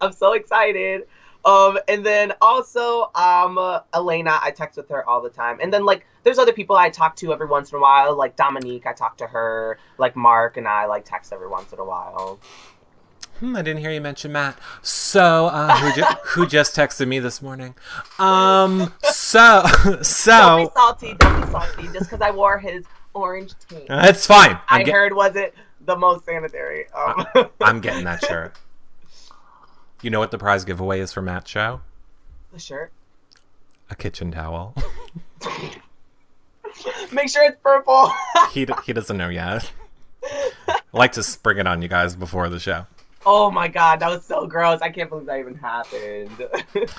[0.02, 1.04] I'm so excited.
[1.46, 5.60] Um, and then also, um, uh, Elena, I text with her all the time.
[5.62, 8.36] And then like, there's other people I talk to every once in a while, like
[8.36, 8.86] Dominique.
[8.86, 9.78] I talk to her.
[9.98, 12.40] Like Mark and I like text every once in a while.
[13.44, 14.58] Hmm, I didn't hear you mention Matt.
[14.84, 17.76] So, uh, who, ju- who just texted me this morning?
[18.18, 21.14] Um, so, Don't so, be salty.
[21.20, 21.84] Don't be salty.
[21.92, 23.84] Just because I wore his orange tank.
[23.90, 24.52] it's fine.
[24.70, 26.86] I'm, I get- heard was it the most sanitary.
[26.94, 27.26] Um,
[27.60, 28.56] I'm getting that shirt.
[30.02, 31.82] You know what the prize giveaway is for Matt's show?
[32.54, 32.94] the shirt.
[33.90, 34.74] A kitchen towel.
[37.12, 38.10] Make sure it's purple.
[38.52, 39.70] he, d- he doesn't know yet.
[40.24, 42.86] I like to spring it on you guys before the show.
[43.26, 44.82] Oh my god, that was so gross.
[44.82, 46.48] I can't believe that even happened.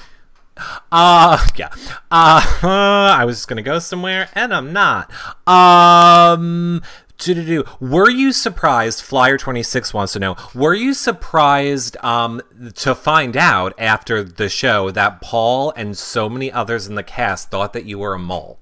[0.93, 1.69] Uh, yeah.
[2.11, 5.11] Uh, I was just gonna go somewhere, and I'm not.
[5.49, 6.83] Um,
[7.19, 7.65] do-do-do.
[7.81, 9.03] Were you surprised?
[9.03, 10.37] Flyer twenty six wants to know.
[10.55, 12.41] Were you surprised um
[12.75, 17.51] to find out after the show that Paul and so many others in the cast
[17.51, 18.59] thought that you were a mole?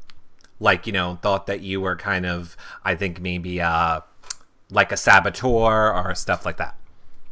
[0.61, 4.01] Like you know, thought that you were kind of, I think maybe uh,
[4.71, 6.77] like a saboteur or stuff like that.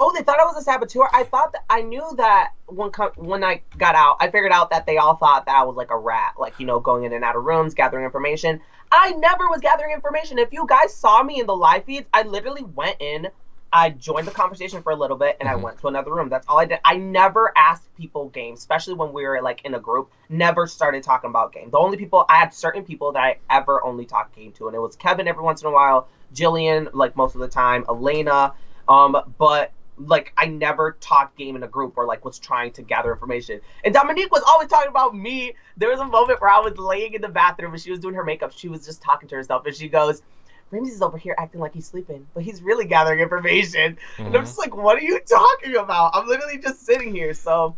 [0.00, 1.08] Oh, they thought I was a saboteur.
[1.12, 4.70] I thought that I knew that when co- when I got out, I figured out
[4.70, 7.12] that they all thought that I was like a rat, like you know, going in
[7.12, 8.60] and out of rooms, gathering information.
[8.90, 10.38] I never was gathering information.
[10.38, 13.28] If you guys saw me in the live feeds, I literally went in,
[13.72, 15.60] I joined the conversation for a little bit, and I Mhm.
[15.62, 16.28] went to another room.
[16.28, 16.80] That's all I did.
[16.84, 20.10] I never asked people games, especially when we were like in a group.
[20.28, 21.70] Never started talking about game.
[21.70, 24.74] The only people I had certain people that I ever only talked game to, and
[24.74, 28.54] it was Kevin every once in a while, Jillian like most of the time, Elena.
[28.88, 29.72] Um, but
[30.06, 33.60] like I never talked game in a group or like was trying to gather information.
[33.84, 35.54] And Dominique was always talking about me.
[35.76, 38.14] There was a moment where I was laying in the bathroom and she was doing
[38.14, 38.52] her makeup.
[38.56, 40.22] She was just talking to herself and she goes,
[40.70, 43.98] Ramsey's is over here acting like he's sleeping, but he's really gathering information.
[44.18, 44.46] And I'm Mhm.
[44.46, 46.12] just like, what are you talking about?
[46.14, 47.34] I'm literally just sitting here.
[47.34, 47.76] So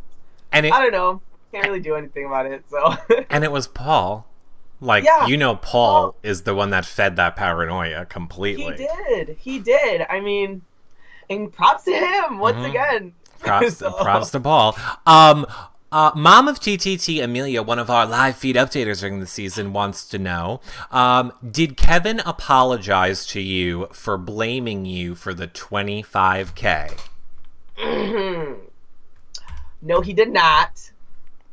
[0.53, 1.23] And it, I don't know.
[1.53, 2.65] Can't really do anything about it.
[2.71, 2.95] So
[3.31, 4.27] And it was Paul.
[4.81, 5.27] Like Yeah.
[5.27, 8.77] you know, Paul is the one that fed that paranoia completely.
[8.77, 9.37] he did.
[9.41, 10.05] He did.
[10.11, 10.63] I mean,
[11.33, 12.69] and props to him once Mhm.
[12.71, 13.13] again.
[13.41, 14.77] Props, So- props to Paul.
[15.07, 15.47] Um,
[15.91, 20.09] uh, Mom of TTT Amelia, one of our live feed updaters during the season, wants
[20.09, 26.55] to know: um, Did Kevin apologize to you for blaming you for the twenty five
[26.55, 26.89] k?
[29.83, 30.91] no, he did not.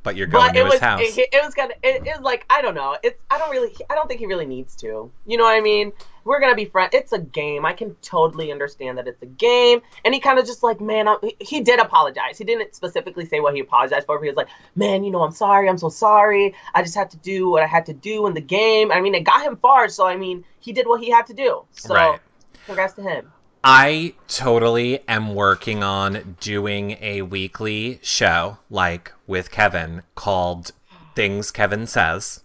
[0.01, 1.01] But you're going but to it his was house.
[1.01, 2.97] it, it was kind of it, it was like I don't know.
[3.03, 5.11] It's I don't really I don't think he really needs to.
[5.25, 5.91] You know what I mean?
[6.23, 6.91] We're gonna be friends.
[6.93, 7.65] It's a game.
[7.65, 9.81] I can totally understand that it's a game.
[10.05, 12.37] And he kind of just like, man, I, he did apologize.
[12.37, 14.17] He didn't specifically say what he apologized for.
[14.17, 15.69] But he was like, man, you know, I'm sorry.
[15.69, 16.53] I'm so sorry.
[16.73, 18.91] I just had to do what I had to do in the game.
[18.91, 19.89] I mean, it got him far.
[19.89, 21.63] So I mean, he did what he had to do.
[21.71, 22.19] So Right.
[22.65, 23.31] congrats to him.
[23.63, 30.71] I totally am working on doing a weekly show, like with Kevin, called
[31.13, 32.43] Things Kevin Says.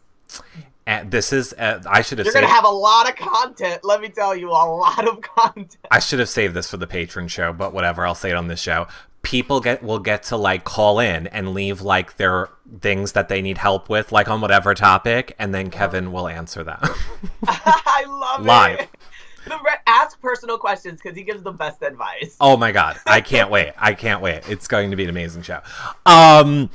[0.86, 3.80] And this is, uh, I should have You're saved, gonna have a lot of content.
[3.84, 5.76] Let me tell you, a lot of content.
[5.90, 8.48] I should have saved this for the patron show, but whatever, I'll say it on
[8.48, 8.86] this show.
[9.22, 12.50] People get will get to like call in and leave like their
[12.82, 16.62] things that they need help with, like on whatever topic, and then Kevin will answer
[16.62, 16.80] them.
[17.46, 18.80] I love Live.
[18.80, 18.88] it.
[19.46, 22.34] The re- ask personal questions because he gives the best advice.
[22.40, 23.72] Oh my god, I can't wait.
[23.76, 24.40] I can't wait.
[24.48, 25.60] It's going to be an amazing show.
[26.06, 26.70] Um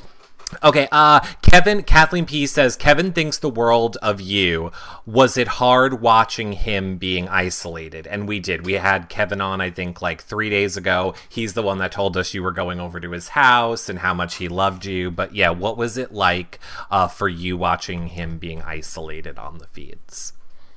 [0.63, 4.71] Okay, uh Kevin Kathleen P says Kevin thinks the world of you.
[5.05, 8.07] Was it hard watching him being isolated?
[8.07, 8.65] And we did.
[8.65, 11.13] We had Kevin on I think like 3 days ago.
[11.29, 14.13] He's the one that told us you were going over to his house and how
[14.13, 15.11] much he loved you.
[15.11, 16.59] But yeah, what was it like
[16.89, 20.33] uh for you watching him being isolated on the feeds?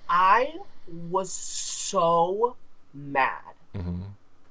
[0.09, 0.55] I
[1.11, 2.57] was so
[2.93, 3.39] mad
[3.75, 4.03] Mm-hmm.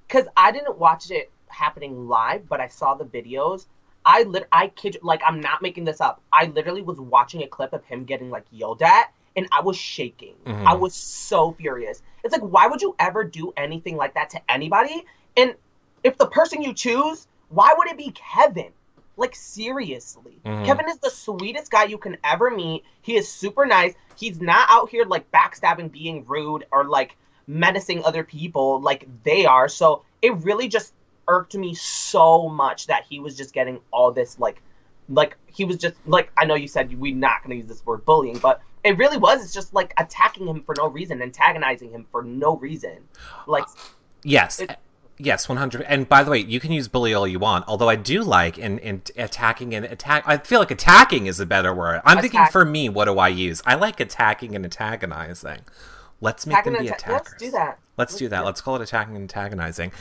[0.08, 3.66] because I didn't watch it happening live, but I saw the videos.
[4.06, 6.22] I lit, I kid, like I'm not making this up.
[6.32, 9.78] I literally was watching a clip of him getting like yelled at, and I was
[9.78, 10.36] shaking.
[10.46, 10.66] Mhm.
[10.66, 12.02] I was so furious.
[12.24, 15.06] It's like, why would you ever do anything like that to anybody?
[15.38, 15.56] And
[16.04, 18.72] if the person you choose, why would it be Kevin?
[19.18, 20.66] Like seriously, Mhm.
[20.66, 22.84] Kevin is the sweetest guy you can ever meet.
[23.02, 23.94] He is super nice.
[24.16, 27.16] He's not out here like backstabbing, being rude, or like
[27.48, 29.68] menacing other people like they are.
[29.68, 30.94] So it really just
[31.32, 34.62] irked me so much that he was just getting all this like
[35.10, 38.06] like he was just like I know you said we're not gonna use this word
[38.06, 39.44] bullying, but it really was.
[39.44, 42.98] It's just like attacking him for no reason, antagonizing him for no reason.
[43.48, 43.66] Like
[44.24, 44.60] Yes.
[44.60, 44.78] It-
[45.18, 45.84] yes, 100.
[45.84, 48.58] And by the way, you can use bully all you want, although I do like
[48.58, 50.24] in, in attacking and attack.
[50.26, 52.02] I feel like attacking is a better word.
[52.06, 53.62] I'm thinking for me, what do I use?
[53.66, 55.62] I like attacking and antagonizing.
[56.22, 57.32] Let's make them be atta- attackers.
[57.32, 57.80] let's do that.
[57.98, 58.46] Let's do that.
[58.46, 59.92] Let's call it attacking and antagonizing.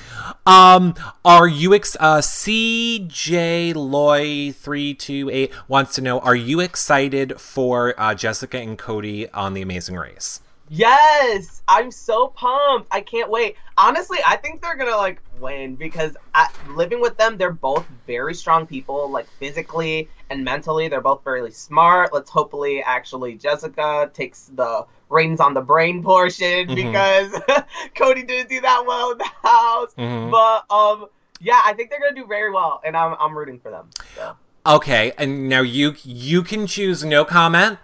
[0.47, 6.61] Um, are you ex- uh CJ Loy three two eight wants to know: Are you
[6.61, 10.41] excited for uh, Jessica and Cody on The Amazing Race?
[10.73, 12.87] Yes, I'm so pumped.
[12.93, 13.57] I can't wait.
[13.77, 18.35] Honestly, I think they're gonna like win because I, living with them, they're both very
[18.35, 20.87] strong people, like physically and mentally.
[20.87, 22.13] They're both very smart.
[22.13, 26.77] Let's hopefully actually Jessica takes the reins on the brain portion Mhm.
[26.77, 27.65] because
[27.97, 29.93] Cody didn't do that well in the house.
[29.99, 30.31] Mhm.
[30.31, 31.07] But um,
[31.41, 33.91] yeah, I think they're gonna do very well, and I'm I'm rooting for them.
[34.15, 34.37] So.
[34.65, 37.81] Okay, and now you you can choose no comment.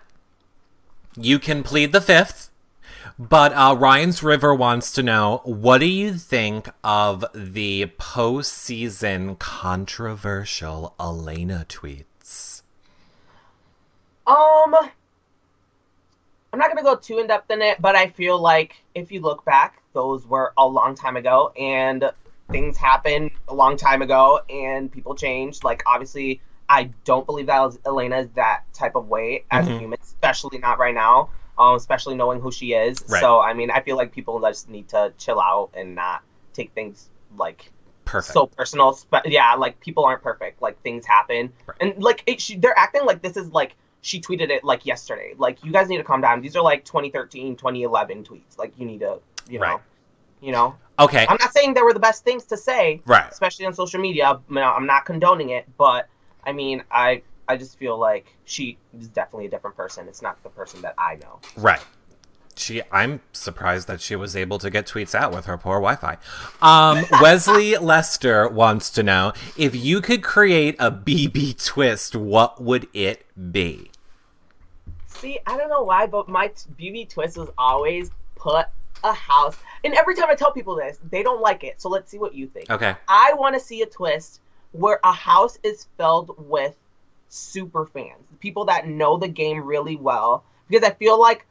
[1.16, 2.50] You can plead the fifth.
[3.18, 10.94] But uh, Ryan's River wants to know what do you think of the postseason controversial
[11.00, 12.60] Elena tweets?
[14.26, 14.74] Um,
[16.52, 19.20] I'm not gonna go too in depth in it, but I feel like if you
[19.20, 22.10] look back, those were a long time ago, and
[22.50, 25.64] things happened a long time ago, and people changed.
[25.64, 29.76] Like obviously, I don't believe that Elena is that type of way as Mhm.
[29.76, 31.30] a human, especially not right now.
[31.58, 33.02] Um, especially knowing who she is.
[33.08, 33.20] Right.
[33.20, 36.72] So I mean, I feel like people just need to chill out and not take
[36.72, 37.70] things like
[38.04, 38.34] Perfect.
[38.34, 38.92] so personal.
[38.92, 40.60] Spe- yeah, like people aren't perfect.
[40.60, 41.76] Like things happen, Right.
[41.80, 45.34] and like it, she, they're acting like this is like she tweeted it like yesterday.
[45.38, 46.40] Like you guys need to calm down.
[46.42, 48.58] These are like 2013, 2011 tweets.
[48.58, 49.80] Like you need to, you know, Right.
[50.40, 50.76] you know.
[50.98, 51.26] okay.
[51.28, 53.28] I'm not saying they were the best things to say, right.
[53.32, 54.38] especially on social media.
[54.48, 56.08] I'm not condoning it, but
[56.44, 60.08] I mean, I I just feel like she is definitely a different person.
[60.08, 61.40] It's not the person that I know.
[61.56, 61.80] Right.
[62.56, 66.16] She, I'm surprised that she was able to get tweets out with her poor Wi-Fi.
[66.62, 72.88] Um, Wesley Lester wants to know if you could create a BB twist, what would
[72.94, 73.90] it be?
[75.06, 78.66] See, I don't know why, but my t- BB twist was always put
[79.04, 79.56] a house.
[79.84, 81.80] And every time I tell people this, they don't like it.
[81.80, 82.70] So let's see what you think.
[82.70, 82.94] Okay.
[83.08, 84.40] I want to see a twist
[84.72, 86.74] where a house is filled with
[87.28, 90.44] super fans, people that know the game really well.
[90.68, 91.46] Because I feel like,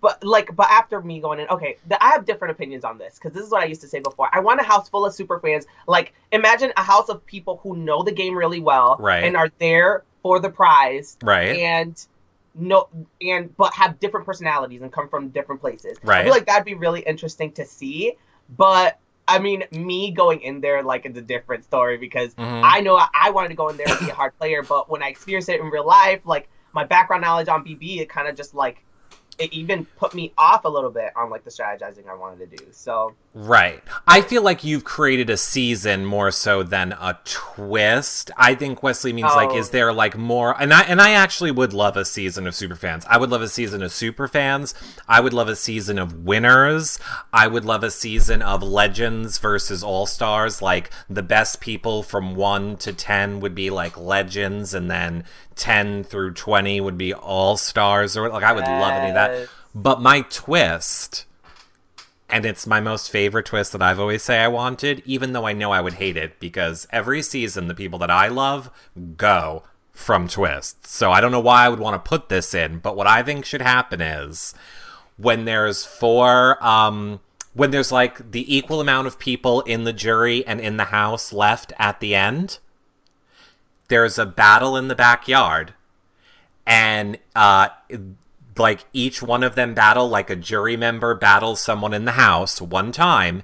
[0.00, 3.14] but like, but after me going in, okay, th- I have different opinions on this
[3.18, 4.28] because this is what I used to say before.
[4.32, 5.66] I want a house full of super fans.
[5.86, 9.24] Like, imagine a house of people who know the game really well, Right.
[9.24, 11.56] and are there for the prize, Right.
[11.58, 12.06] and
[12.54, 12.88] no,
[13.20, 15.98] and but have different personalities and come from different places.
[16.02, 18.14] right I feel like that'd be really interesting to see,
[18.56, 18.98] but.
[19.28, 22.60] I mean, me going in there like it's a different story because Mhm.
[22.62, 24.88] I know I, I wanted to go in there and be a hard player, but
[24.88, 28.28] when I experienced it in real life, like my background knowledge on BB, it kind
[28.28, 28.82] of just like
[29.38, 32.56] it even put me off a little bit on like the strategizing I wanted to
[32.56, 32.64] do.
[32.72, 33.82] So Right.
[34.08, 38.30] I feel like you've created a season more so than a twist.
[38.34, 39.58] I think Wesley means like Oh.
[39.58, 43.04] is there like more and I and I actually would love a season of superfans.
[43.10, 44.72] I would love a season of superfans.
[45.06, 46.98] I would love a season of winners.
[47.30, 52.78] I would love a season of legends versus all-stars like the best people from 1
[52.78, 55.24] to 10 would be like legends and then
[55.56, 59.48] 10 through 20 would be all-stars or like I would love any of that.
[59.74, 61.25] But my twist
[62.28, 65.52] and it's my most favorite twist that I've always say I wanted, even though I
[65.52, 68.70] know I would hate it because every season the people that I love
[69.16, 69.62] go
[69.92, 70.90] from twists.
[70.90, 73.22] So I don't know why I would want to put this in, but what I
[73.22, 74.54] think should happen is
[75.16, 77.20] when there's four um
[77.54, 81.32] when there's like the equal amount of people in the jury and in the house
[81.32, 82.58] left at the end,
[83.88, 85.72] there's a battle in the backyard
[86.66, 87.68] and uh
[88.58, 92.60] like each one of them battle like a jury member battles someone in the house
[92.60, 93.42] one time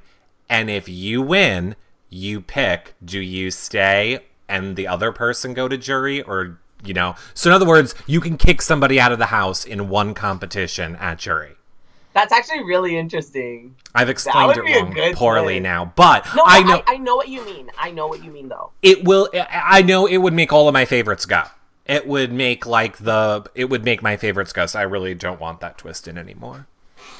[0.49, 1.75] and if you win
[2.09, 7.15] you pick do you stay and the other person go to jury or you know
[7.35, 10.97] so in other words you can kick somebody out of the house in one competition
[10.97, 11.53] at jury
[12.13, 13.77] That's actually really interesting.
[13.95, 15.63] i've explained it wrong poorly twist.
[15.63, 17.71] now but No, i I know I, know what you mean.
[17.79, 18.73] I know what you mean though.
[18.83, 21.43] it will i I know it would make all of my favorites go
[21.87, 25.61] it would make like the it would make my favorites go i really don't want
[25.61, 26.66] that twist in anymore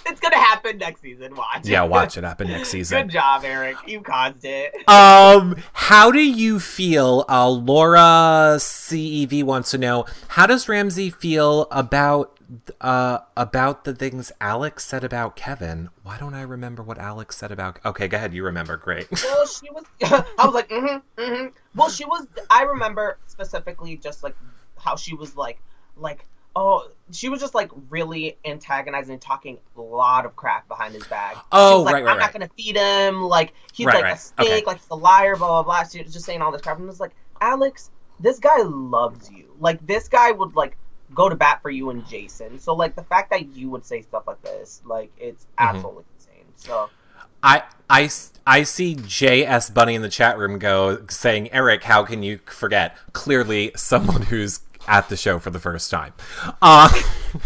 [0.06, 1.34] It's gonna happen next season.
[1.34, 1.66] Watch.
[1.66, 3.76] yeah watch it happen next season Good job, Eric.
[3.86, 4.72] You caused it.
[4.88, 11.66] um how do you feel uh laura cev wants to know how does ramsey feel
[11.70, 12.36] about
[12.80, 17.50] uh about the things alex said about kevin why don't i remember what alex said
[17.50, 19.84] about okay go ahead you remember great well, she was.
[20.05, 21.46] I was like, mm-hmm, mm-hmm.
[21.74, 22.26] Well, she was.
[22.50, 24.34] I remember specifically just like
[24.76, 25.61] how she was like,
[25.96, 26.26] like,
[26.57, 31.07] oh, she was just like really antagonizing, and talking a lot of crap behind his
[31.07, 31.34] back.
[31.34, 32.24] she Oh, like, right, right, I'm right.
[32.24, 33.22] not gonna feed him.
[33.22, 34.16] Like he's Right, like right.
[34.16, 34.48] a snake.
[34.48, 34.62] Okay.
[34.66, 35.36] Like he's a liar.
[35.36, 35.84] Blah blah blah.
[35.84, 37.90] She was just saying all this crap, and I was like, Alex,
[38.20, 39.55] this guy loves you.
[39.61, 40.76] Like this guy would like
[41.14, 42.58] go to bat for you and Jason.
[42.58, 45.76] So like the fact that you would say stuff like this, like it's Mm-hmm.
[45.76, 46.44] absolutely insane.
[46.56, 46.90] So.
[47.42, 48.08] I, I,
[48.46, 52.96] I see JS Bunny in the chat room go saying, Eric, how can you forget?
[53.12, 56.12] Clearly, someone who's at the show for the first time.
[56.60, 56.88] Uh,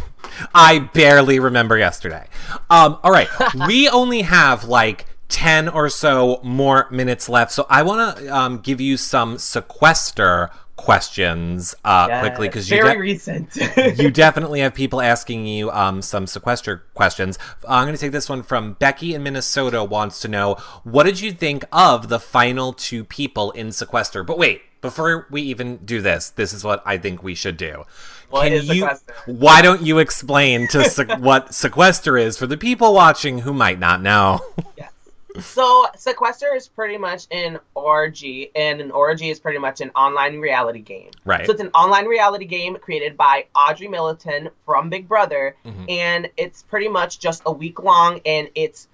[0.54, 2.26] I barely remember yesterday.
[2.70, 3.28] Um, all right,
[3.66, 8.58] we only have like 10 or so more minutes left, so I want to um,
[8.58, 13.56] give you some sequester questions uh, quickly because you very de- recent.
[13.98, 17.38] you definitely have people asking you um, some sequester questions.
[17.68, 19.82] I'm going to take this one from Becky in Minnesota.
[19.82, 24.22] Wants to know what did you think of the final two people in sequester?
[24.22, 27.84] But wait, before we even do this, this is what I think we should do.
[28.30, 28.74] What Can is you?
[28.82, 29.14] sequester?
[29.26, 33.78] Why don't you explain to se- what sequester is for the people watching who might
[33.78, 34.40] not know?
[34.76, 34.92] yes.
[35.40, 38.22] So sequester is pretty much an ORG,
[38.54, 41.10] and an ORG is pretty much an online reality game.
[41.24, 41.46] Right.
[41.46, 45.90] So it's an online reality game created by Audrey Middleton from Big Brother, Mhm.
[45.90, 48.88] and it's pretty much just a week long, and it's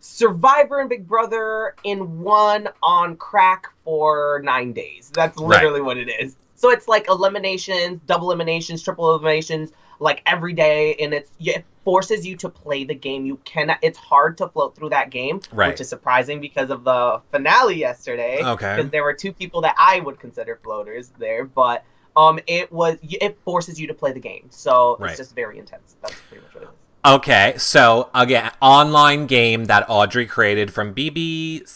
[0.00, 5.10] Survivor and Big Brother in one on crack for nine days.
[5.12, 5.48] That's Right.
[5.62, 6.36] literally what it is.
[6.54, 12.26] So it's like eliminations, double eliminations, triple eliminations, like every day, and it's it forces
[12.26, 13.24] you to play the game.
[13.26, 13.78] You cannot.
[13.82, 15.68] It's hard to float through that game, Right.
[15.68, 18.42] which is surprising because of the finale yesterday.
[18.44, 18.76] Okay.
[18.76, 21.84] Because there were two people that I would consider floaters there, but
[22.16, 25.10] um, it was it forces you to play the game, so Right.
[25.10, 25.96] it's just very intense.
[26.02, 26.72] That's pretty much what it is.
[27.04, 31.68] Okay, so again, online game that Audrey created from BB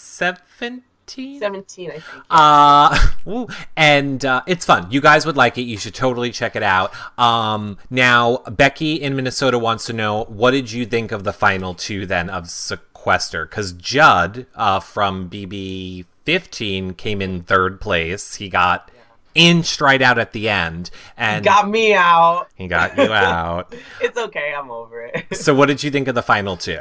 [1.11, 1.41] seventeen.
[1.41, 2.25] Seventeen, I think.
[2.31, 3.47] Uh,
[3.77, 4.91] and uh, it's fun.
[4.91, 5.63] You guys would like it.
[5.63, 6.93] You should totally check it out.
[7.19, 11.75] Um, now Becky in Minnesota wants to know what did you think of the final
[11.75, 13.45] two then of Sequester?
[13.47, 18.37] Because Judd uh, from BB fifteen came in third place.
[18.37, 18.91] He got
[19.35, 22.49] inched right out at the end, and Got me out.
[22.57, 23.75] he got you out.
[24.01, 24.53] It's okay.
[24.57, 25.37] I'm over it.
[25.37, 26.81] so, what did you think of the final two?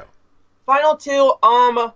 [0.66, 1.34] Final two.
[1.44, 1.94] Um,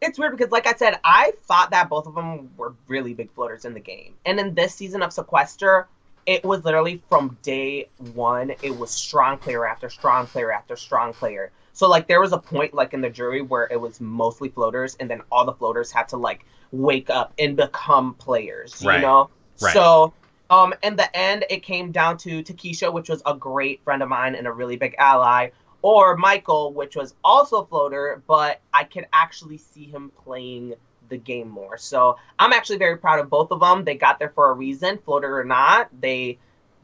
[0.00, 3.32] it's weird because, like I said, I thought that both of them were really big
[3.32, 5.88] floaters in the game, and in this season of Sequester,
[6.26, 8.52] it was literally from day one.
[8.62, 11.50] It was strong player after strong player after strong player.
[11.72, 14.96] So like there was a point like in the jury where it was mostly floaters,
[14.98, 18.82] and then all the floaters had to like wake up and become players.
[18.84, 18.96] Right.
[18.96, 19.30] You know.
[19.60, 19.72] Right.
[19.72, 20.12] So.
[20.48, 24.08] Um, in the end, it came down to Takesha, which was a great friend of
[24.08, 25.48] mine and a really big ally,
[25.86, 30.74] or Michael, which was also a floater, but I could actually see him playing
[31.08, 31.78] the game more.
[31.78, 33.84] So I'm actually very proud of both of them.
[33.84, 35.88] They got there for a reason, floater or not.
[36.00, 36.38] They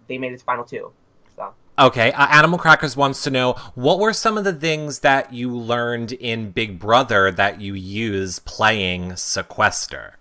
[0.07, 0.93] they made it to final two.
[1.35, 5.33] So Okay, uh, Animal Crackers wants to know what were some of the things that
[5.33, 10.17] you learned in Big Brother that you use playing Sequester?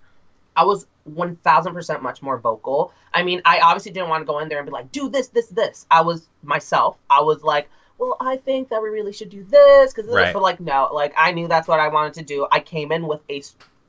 [0.56, 2.94] I was 1000% much more vocal.
[3.14, 5.28] I mean, I obviously didn't want to go in there and be like, do this,
[5.28, 5.86] this, this.
[5.92, 6.98] I was myself.
[7.12, 7.70] I was like,
[8.02, 10.34] well, I think that we really should do this because, Right.
[10.34, 12.48] but like, no, like I knew that's what I wanted to do.
[12.52, 13.44] I came in with a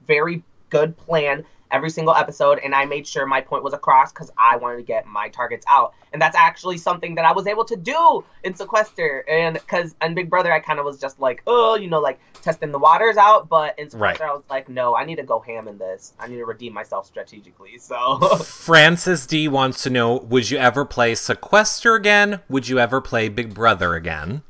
[0.07, 4.31] very good plan every single episode, and I made sure my point was across because
[4.39, 7.65] I wanted to get my targets out, and that's actually something that I was able
[7.65, 11.43] to do in Sequester, and because in Big Brother I kind of was just like,
[11.47, 14.95] oh, you know, like testing the waters out, but in Sequester I was like, no,
[14.95, 16.13] I need to go ham in this.
[16.19, 17.71] I need to redeem myself strategically.
[17.83, 18.19] So.
[18.39, 22.41] Francis D wants to know Would you ever play Sequester again?
[22.49, 24.43] Would you ever play Big Brother again?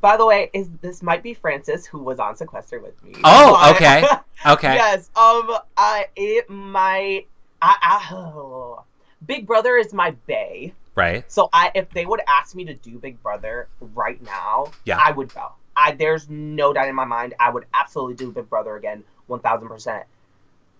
[0.00, 3.14] By the way, is this might be Francis who was on sequester with me?
[3.24, 4.04] Oh, okay.
[4.46, 4.74] Okay.
[4.74, 5.10] yes.
[5.16, 5.56] Um.
[5.76, 7.26] I it might.
[7.62, 7.76] I.
[7.82, 8.84] I oh.
[9.26, 10.74] Big Brother is my bay.
[10.94, 11.30] Right.
[11.30, 14.98] So I, if they would ask me to do Big Brother right now, Yeah.
[15.02, 15.52] I would go.
[15.74, 17.34] I there's no doubt in my mind.
[17.40, 20.04] I would absolutely do Big Brother again, one thousand percent.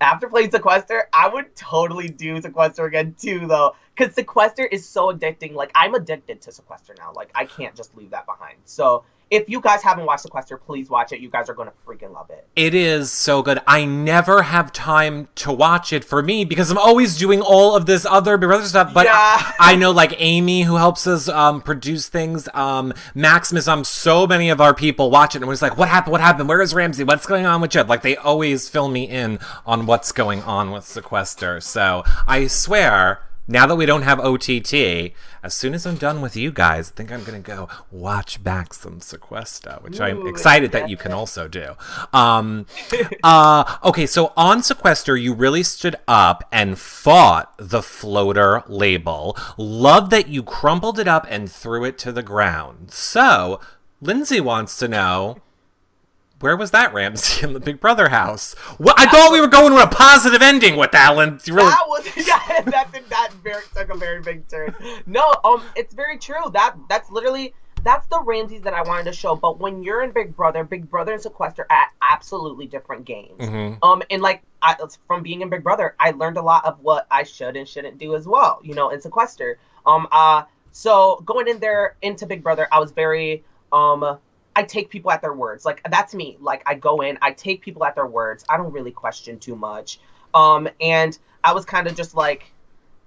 [0.01, 5.13] After playing Sequester, I would totally do Sequester again too, though, because Sequester is so
[5.13, 5.55] addicting.
[5.55, 7.13] Like I'm addicted to Sequester now.
[7.15, 8.59] Like I can't just leave that behind.
[8.65, 11.19] So if you guys haven't watched Sequester, please watch it.
[11.19, 12.47] You guys are gonna freaking love it.
[12.55, 13.61] It is so good.
[13.67, 17.87] I never have time to watch it for me because I'm always doing all of
[17.87, 18.95] this other Big Brother stuff.
[18.95, 19.15] But Yeah.
[19.15, 24.29] I, I know, like Amy, who helps us um, produce things, um, Maximus, um, so
[24.29, 26.13] many of our people watch it and was like, "What happened?
[26.13, 26.49] What happened?
[26.49, 27.03] Where is Ramsey?
[27.03, 30.71] What's going on with Jed?" Like they always fill me in on what's going on
[30.71, 31.61] with Sequester.
[31.61, 33.26] So I swear.
[33.49, 36.97] Now that we don't have OTT, as soon as I'm done with you guys, I
[36.97, 41.47] think I'm gonna go watch back some Sequester, which I'm excited that you can also
[41.47, 41.77] do.
[42.13, 42.67] Um,
[43.23, 49.37] uh, okay, so on Sequester, you really stood up and fought the floater label.
[49.57, 52.91] Love that you crumpled it up and threw it to the ground.
[52.91, 53.61] So,
[54.01, 55.39] Lindsay wants to know.
[56.41, 58.55] Where was that Ramsey in the Big Brother house?
[58.79, 61.41] Well, I thought we were going to a positive ending with Alan.
[61.45, 64.75] You really, That was yeah, that did that very took a very big turn.
[65.07, 66.51] No, um, it's very true.
[66.53, 69.35] That that's literally that's the Ramses that I wanted to show.
[69.35, 73.41] But when you're in Big Brother, Big Brother and Sequester are absolutely different games.
[73.41, 73.79] Mhm.
[73.83, 74.77] Um, and like I,
[75.07, 77.97] from being in Big Brother, I learned a lot of what I should and shouldn't
[77.97, 78.61] do as well.
[78.63, 79.59] You know, in Sequester.
[79.87, 84.19] Um, uh, so going in there into Big Brother, I was very um.
[84.57, 85.67] I take people at their words.
[85.67, 86.39] Like that's me.
[86.41, 88.43] Like I go in, I take people at their words.
[88.49, 90.01] I don't really question too much.
[90.33, 92.51] Um, and I was kind of just like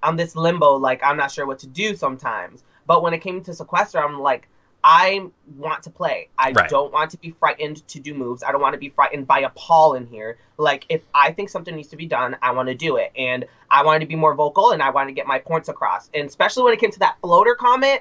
[0.00, 2.62] on this limbo, like I'm not sure what to do sometimes.
[2.86, 4.48] But when it came to sequester, I'm like,
[4.82, 5.26] I
[5.56, 6.28] want to play.
[6.38, 6.70] I Right.
[6.70, 8.42] don't want to be frightened to do moves.
[8.44, 10.38] I don't want to be frightened by a Paul in here.
[10.56, 13.10] Like if I think something needs to be done, I want to do it.
[13.16, 16.08] And I wanted to be more vocal and I wanted to get my points across.
[16.14, 18.00] And especially when it came to that floater comment,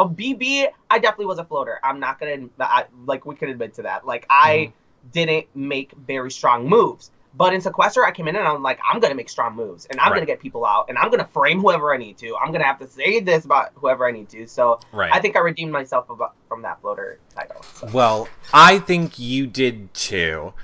[0.00, 1.78] a BB, I definitely was a floater.
[1.84, 4.06] I'm not gonna I, like we can admit to that.
[4.06, 4.72] Like I
[5.12, 7.10] didn't make very strong moves.
[7.32, 10.00] But in Sequester, I came in and I'm like, I'm gonna make strong moves, and
[10.00, 10.16] I'm Right.
[10.16, 12.36] gonna get people out, and I'm gonna frame whoever I need to.
[12.36, 14.46] I'm gonna have to say this about whoever I need to.
[14.48, 15.10] So Right.
[15.12, 17.62] I think I redeemed myself about, from that floater title.
[17.74, 17.88] So.
[17.92, 20.54] Well, I think you did too.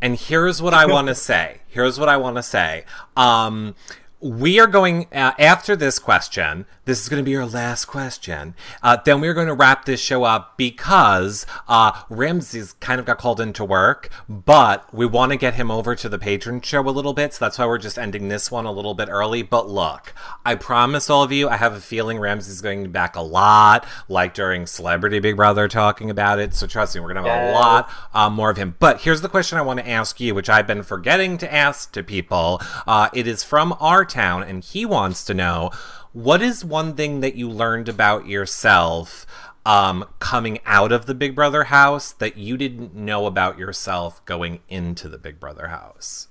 [0.00, 1.58] And here's what I want to say.
[1.68, 2.84] Here's what I want to say.
[3.16, 3.74] Um,
[4.20, 6.64] we are going uh, after this question.
[6.88, 8.54] This is going to be our last question.
[8.82, 13.18] Uh, then we're going to wrap this show up because uh, Ramsey's kind of got
[13.18, 16.88] called into work, but we want to get him over to the patron show a
[16.88, 17.34] little bit.
[17.34, 19.42] So that's why we're just ending this one a little bit early.
[19.42, 20.14] But look,
[20.46, 23.20] I promise all of you, I have a feeling Ramsey's going to be back a
[23.20, 26.54] lot, like during Celebrity Big Brother talking about it.
[26.54, 28.76] So trust me, we're going to have a lot uh, more of him.
[28.78, 31.92] But here's the question I want to ask you, which I've been forgetting to ask
[31.92, 32.62] to people.
[32.86, 35.70] Uh, it is from our town, and he wants to know
[36.12, 39.26] what is one thing that you learned about yourself
[39.66, 44.60] um, coming out of the Big Brother house that you didn't know about yourself going
[44.68, 46.28] into the Big Brother house?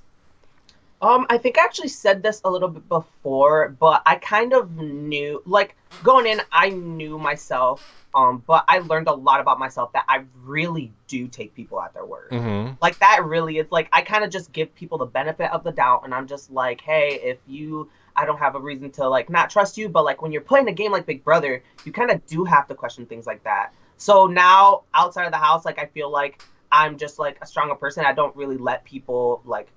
[0.99, 4.78] Um, I think I actually said this a little bit before, but I kind of
[4.78, 8.07] knew, like, going in, I knew myself.
[8.15, 11.93] Um, but I learned a lot about myself that I really do take people at
[11.93, 12.32] their word.
[12.32, 12.73] Mm-hmm.
[12.82, 15.71] like that really is like I kind of just give people the benefit of the
[15.71, 19.30] doubt and I'm just like, hey, if you I don't have a reason to like
[19.30, 22.11] not trust you, but like when you're playing a game like Big Brother, you kind
[22.11, 23.72] of do have to question things like that.
[23.97, 27.76] So now outside of the house, like I feel like I'm just like a stronger
[27.76, 28.05] person.
[28.05, 29.68] I don't really let people like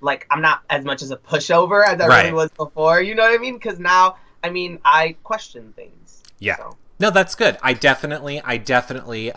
[0.00, 2.22] like I'm not as much as a pushover as I Right.
[2.22, 3.00] really was before.
[3.02, 3.54] You know what I mean?
[3.54, 6.22] Because now I mean I question things.
[6.38, 6.56] Yeah.
[6.56, 6.76] So.
[6.98, 7.56] No, that's good.
[7.62, 9.34] I definitely, I definitely, uh,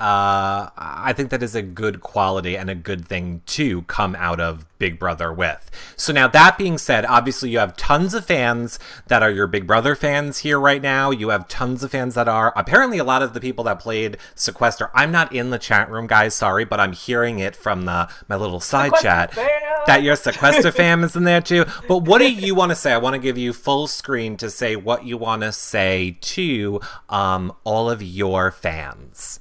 [0.78, 4.66] I think that is a good quality and a good thing to come out of
[4.84, 5.72] Big Brother with.
[5.96, 9.66] So now that being said, obviously you have tons of fans that are your Big
[9.66, 11.10] Brother fans here right now.
[11.10, 14.18] You have tons of fans that are apparently a lot of the people that played
[14.36, 14.92] Sequester.
[14.94, 18.36] I'm not in the chat room, guys, sorry, but I'm hearing it from the my
[18.36, 19.48] little side Sequester chat fam!
[19.88, 21.64] that your Sequester fam is in there too.
[21.88, 22.92] But what do you want to say?
[22.92, 26.82] I want to give you full screen to say what you want to say to
[27.08, 29.40] um, all of your fans.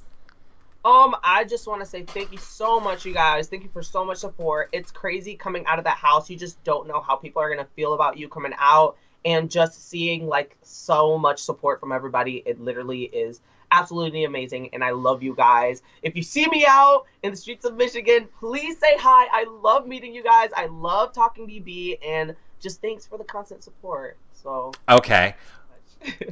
[0.85, 3.47] Um, I just want to say thank you so much, you guys.
[3.47, 4.69] Thank you for so much support.
[4.73, 6.29] It's crazy coming out of that house.
[6.29, 9.89] You just don't know how people are gonna feel about you coming out, and just
[9.89, 12.43] seeing like so much support from everybody.
[12.45, 13.39] It literally is
[13.71, 15.81] absolutely amazing, and I love you guys.
[16.01, 19.27] If you see me out in the streets of Michigan, please say hi.
[19.31, 20.49] I love meeting you guys.
[20.55, 24.17] I love talking to BB, and just thanks for the constant support.
[24.33, 24.73] So.
[24.89, 25.35] Okay.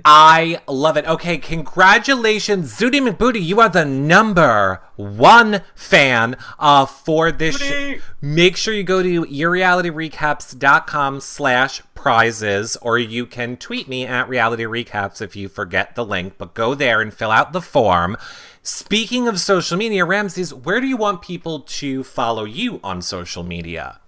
[0.04, 1.06] I love it.
[1.06, 3.44] Okay, congratulations, Zooty McBooty.
[3.44, 7.96] You are the number one fan uh, for this show.
[8.22, 14.64] Make sure you go to yourrealityrecaps.com slash prizes, or you can tweet me at reality
[14.64, 18.18] recaps if you forget the link, but go there and fill out the form.
[18.64, 23.44] Speaking of social media, Ramses, where do you want people to follow you on social
[23.44, 24.00] media?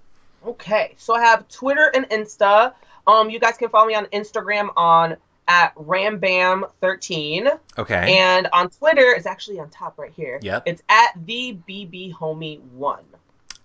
[0.46, 2.74] Okay, so I have Twitter and Insta.
[3.08, 8.18] Um, you guys can follow me on Instagram on at rambam13 Okay.
[8.18, 10.64] and on twitter it's actually on top right here Yep.
[10.66, 13.04] it's at the bb homie one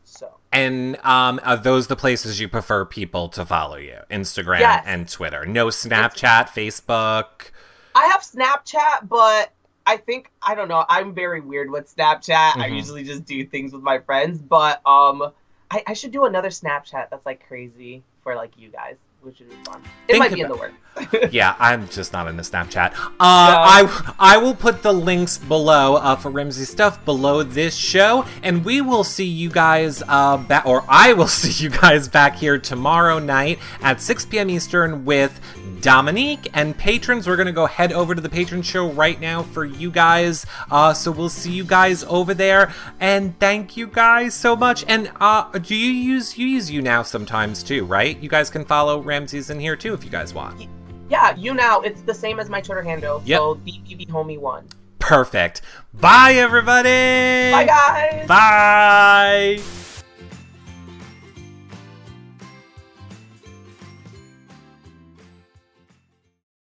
[0.04, 3.98] so And um, are those the places you prefer people to follow you?
[4.10, 4.82] Instagram Yes.
[4.86, 5.44] and Twitter.
[5.44, 7.50] No Snapchat, Facebook.
[7.94, 9.52] i have snapchat but
[9.86, 12.76] i think i don't know i'm very weird with snapchat i Mhm.
[12.76, 15.32] usually just do things with my friends but um
[15.70, 19.50] I, I should do another snapchat that's like crazy for like you guys which would
[19.50, 20.74] be fun it Think might be in the works
[21.30, 22.92] yeah, I'm just not into Snapchat.
[22.94, 28.24] Uh, I I will put the links below uh, for Rimsey stuff below this show,
[28.42, 32.36] and we will see you guys uh, back, or I will see you guys back
[32.36, 34.50] here tomorrow night at 6 p.m.
[34.50, 35.40] Eastern with
[35.80, 37.26] Dominique and patrons.
[37.26, 40.46] We're gonna go head over to the patron show right now for you guys.
[40.70, 44.84] Uh, so we'll see you guys over there, and thank you guys so much.
[44.88, 48.18] And uh, do you use you use younow sometimes too, right?
[48.18, 50.68] You guys can follow Ramses in here too if you guys want.
[51.08, 53.38] yeah younow it's the same as my twitter handle Yep.
[53.38, 54.66] so bb homie one
[55.00, 55.62] Perfect.
[55.94, 57.50] Bye, everybody.
[57.52, 59.77] bye guys Bye.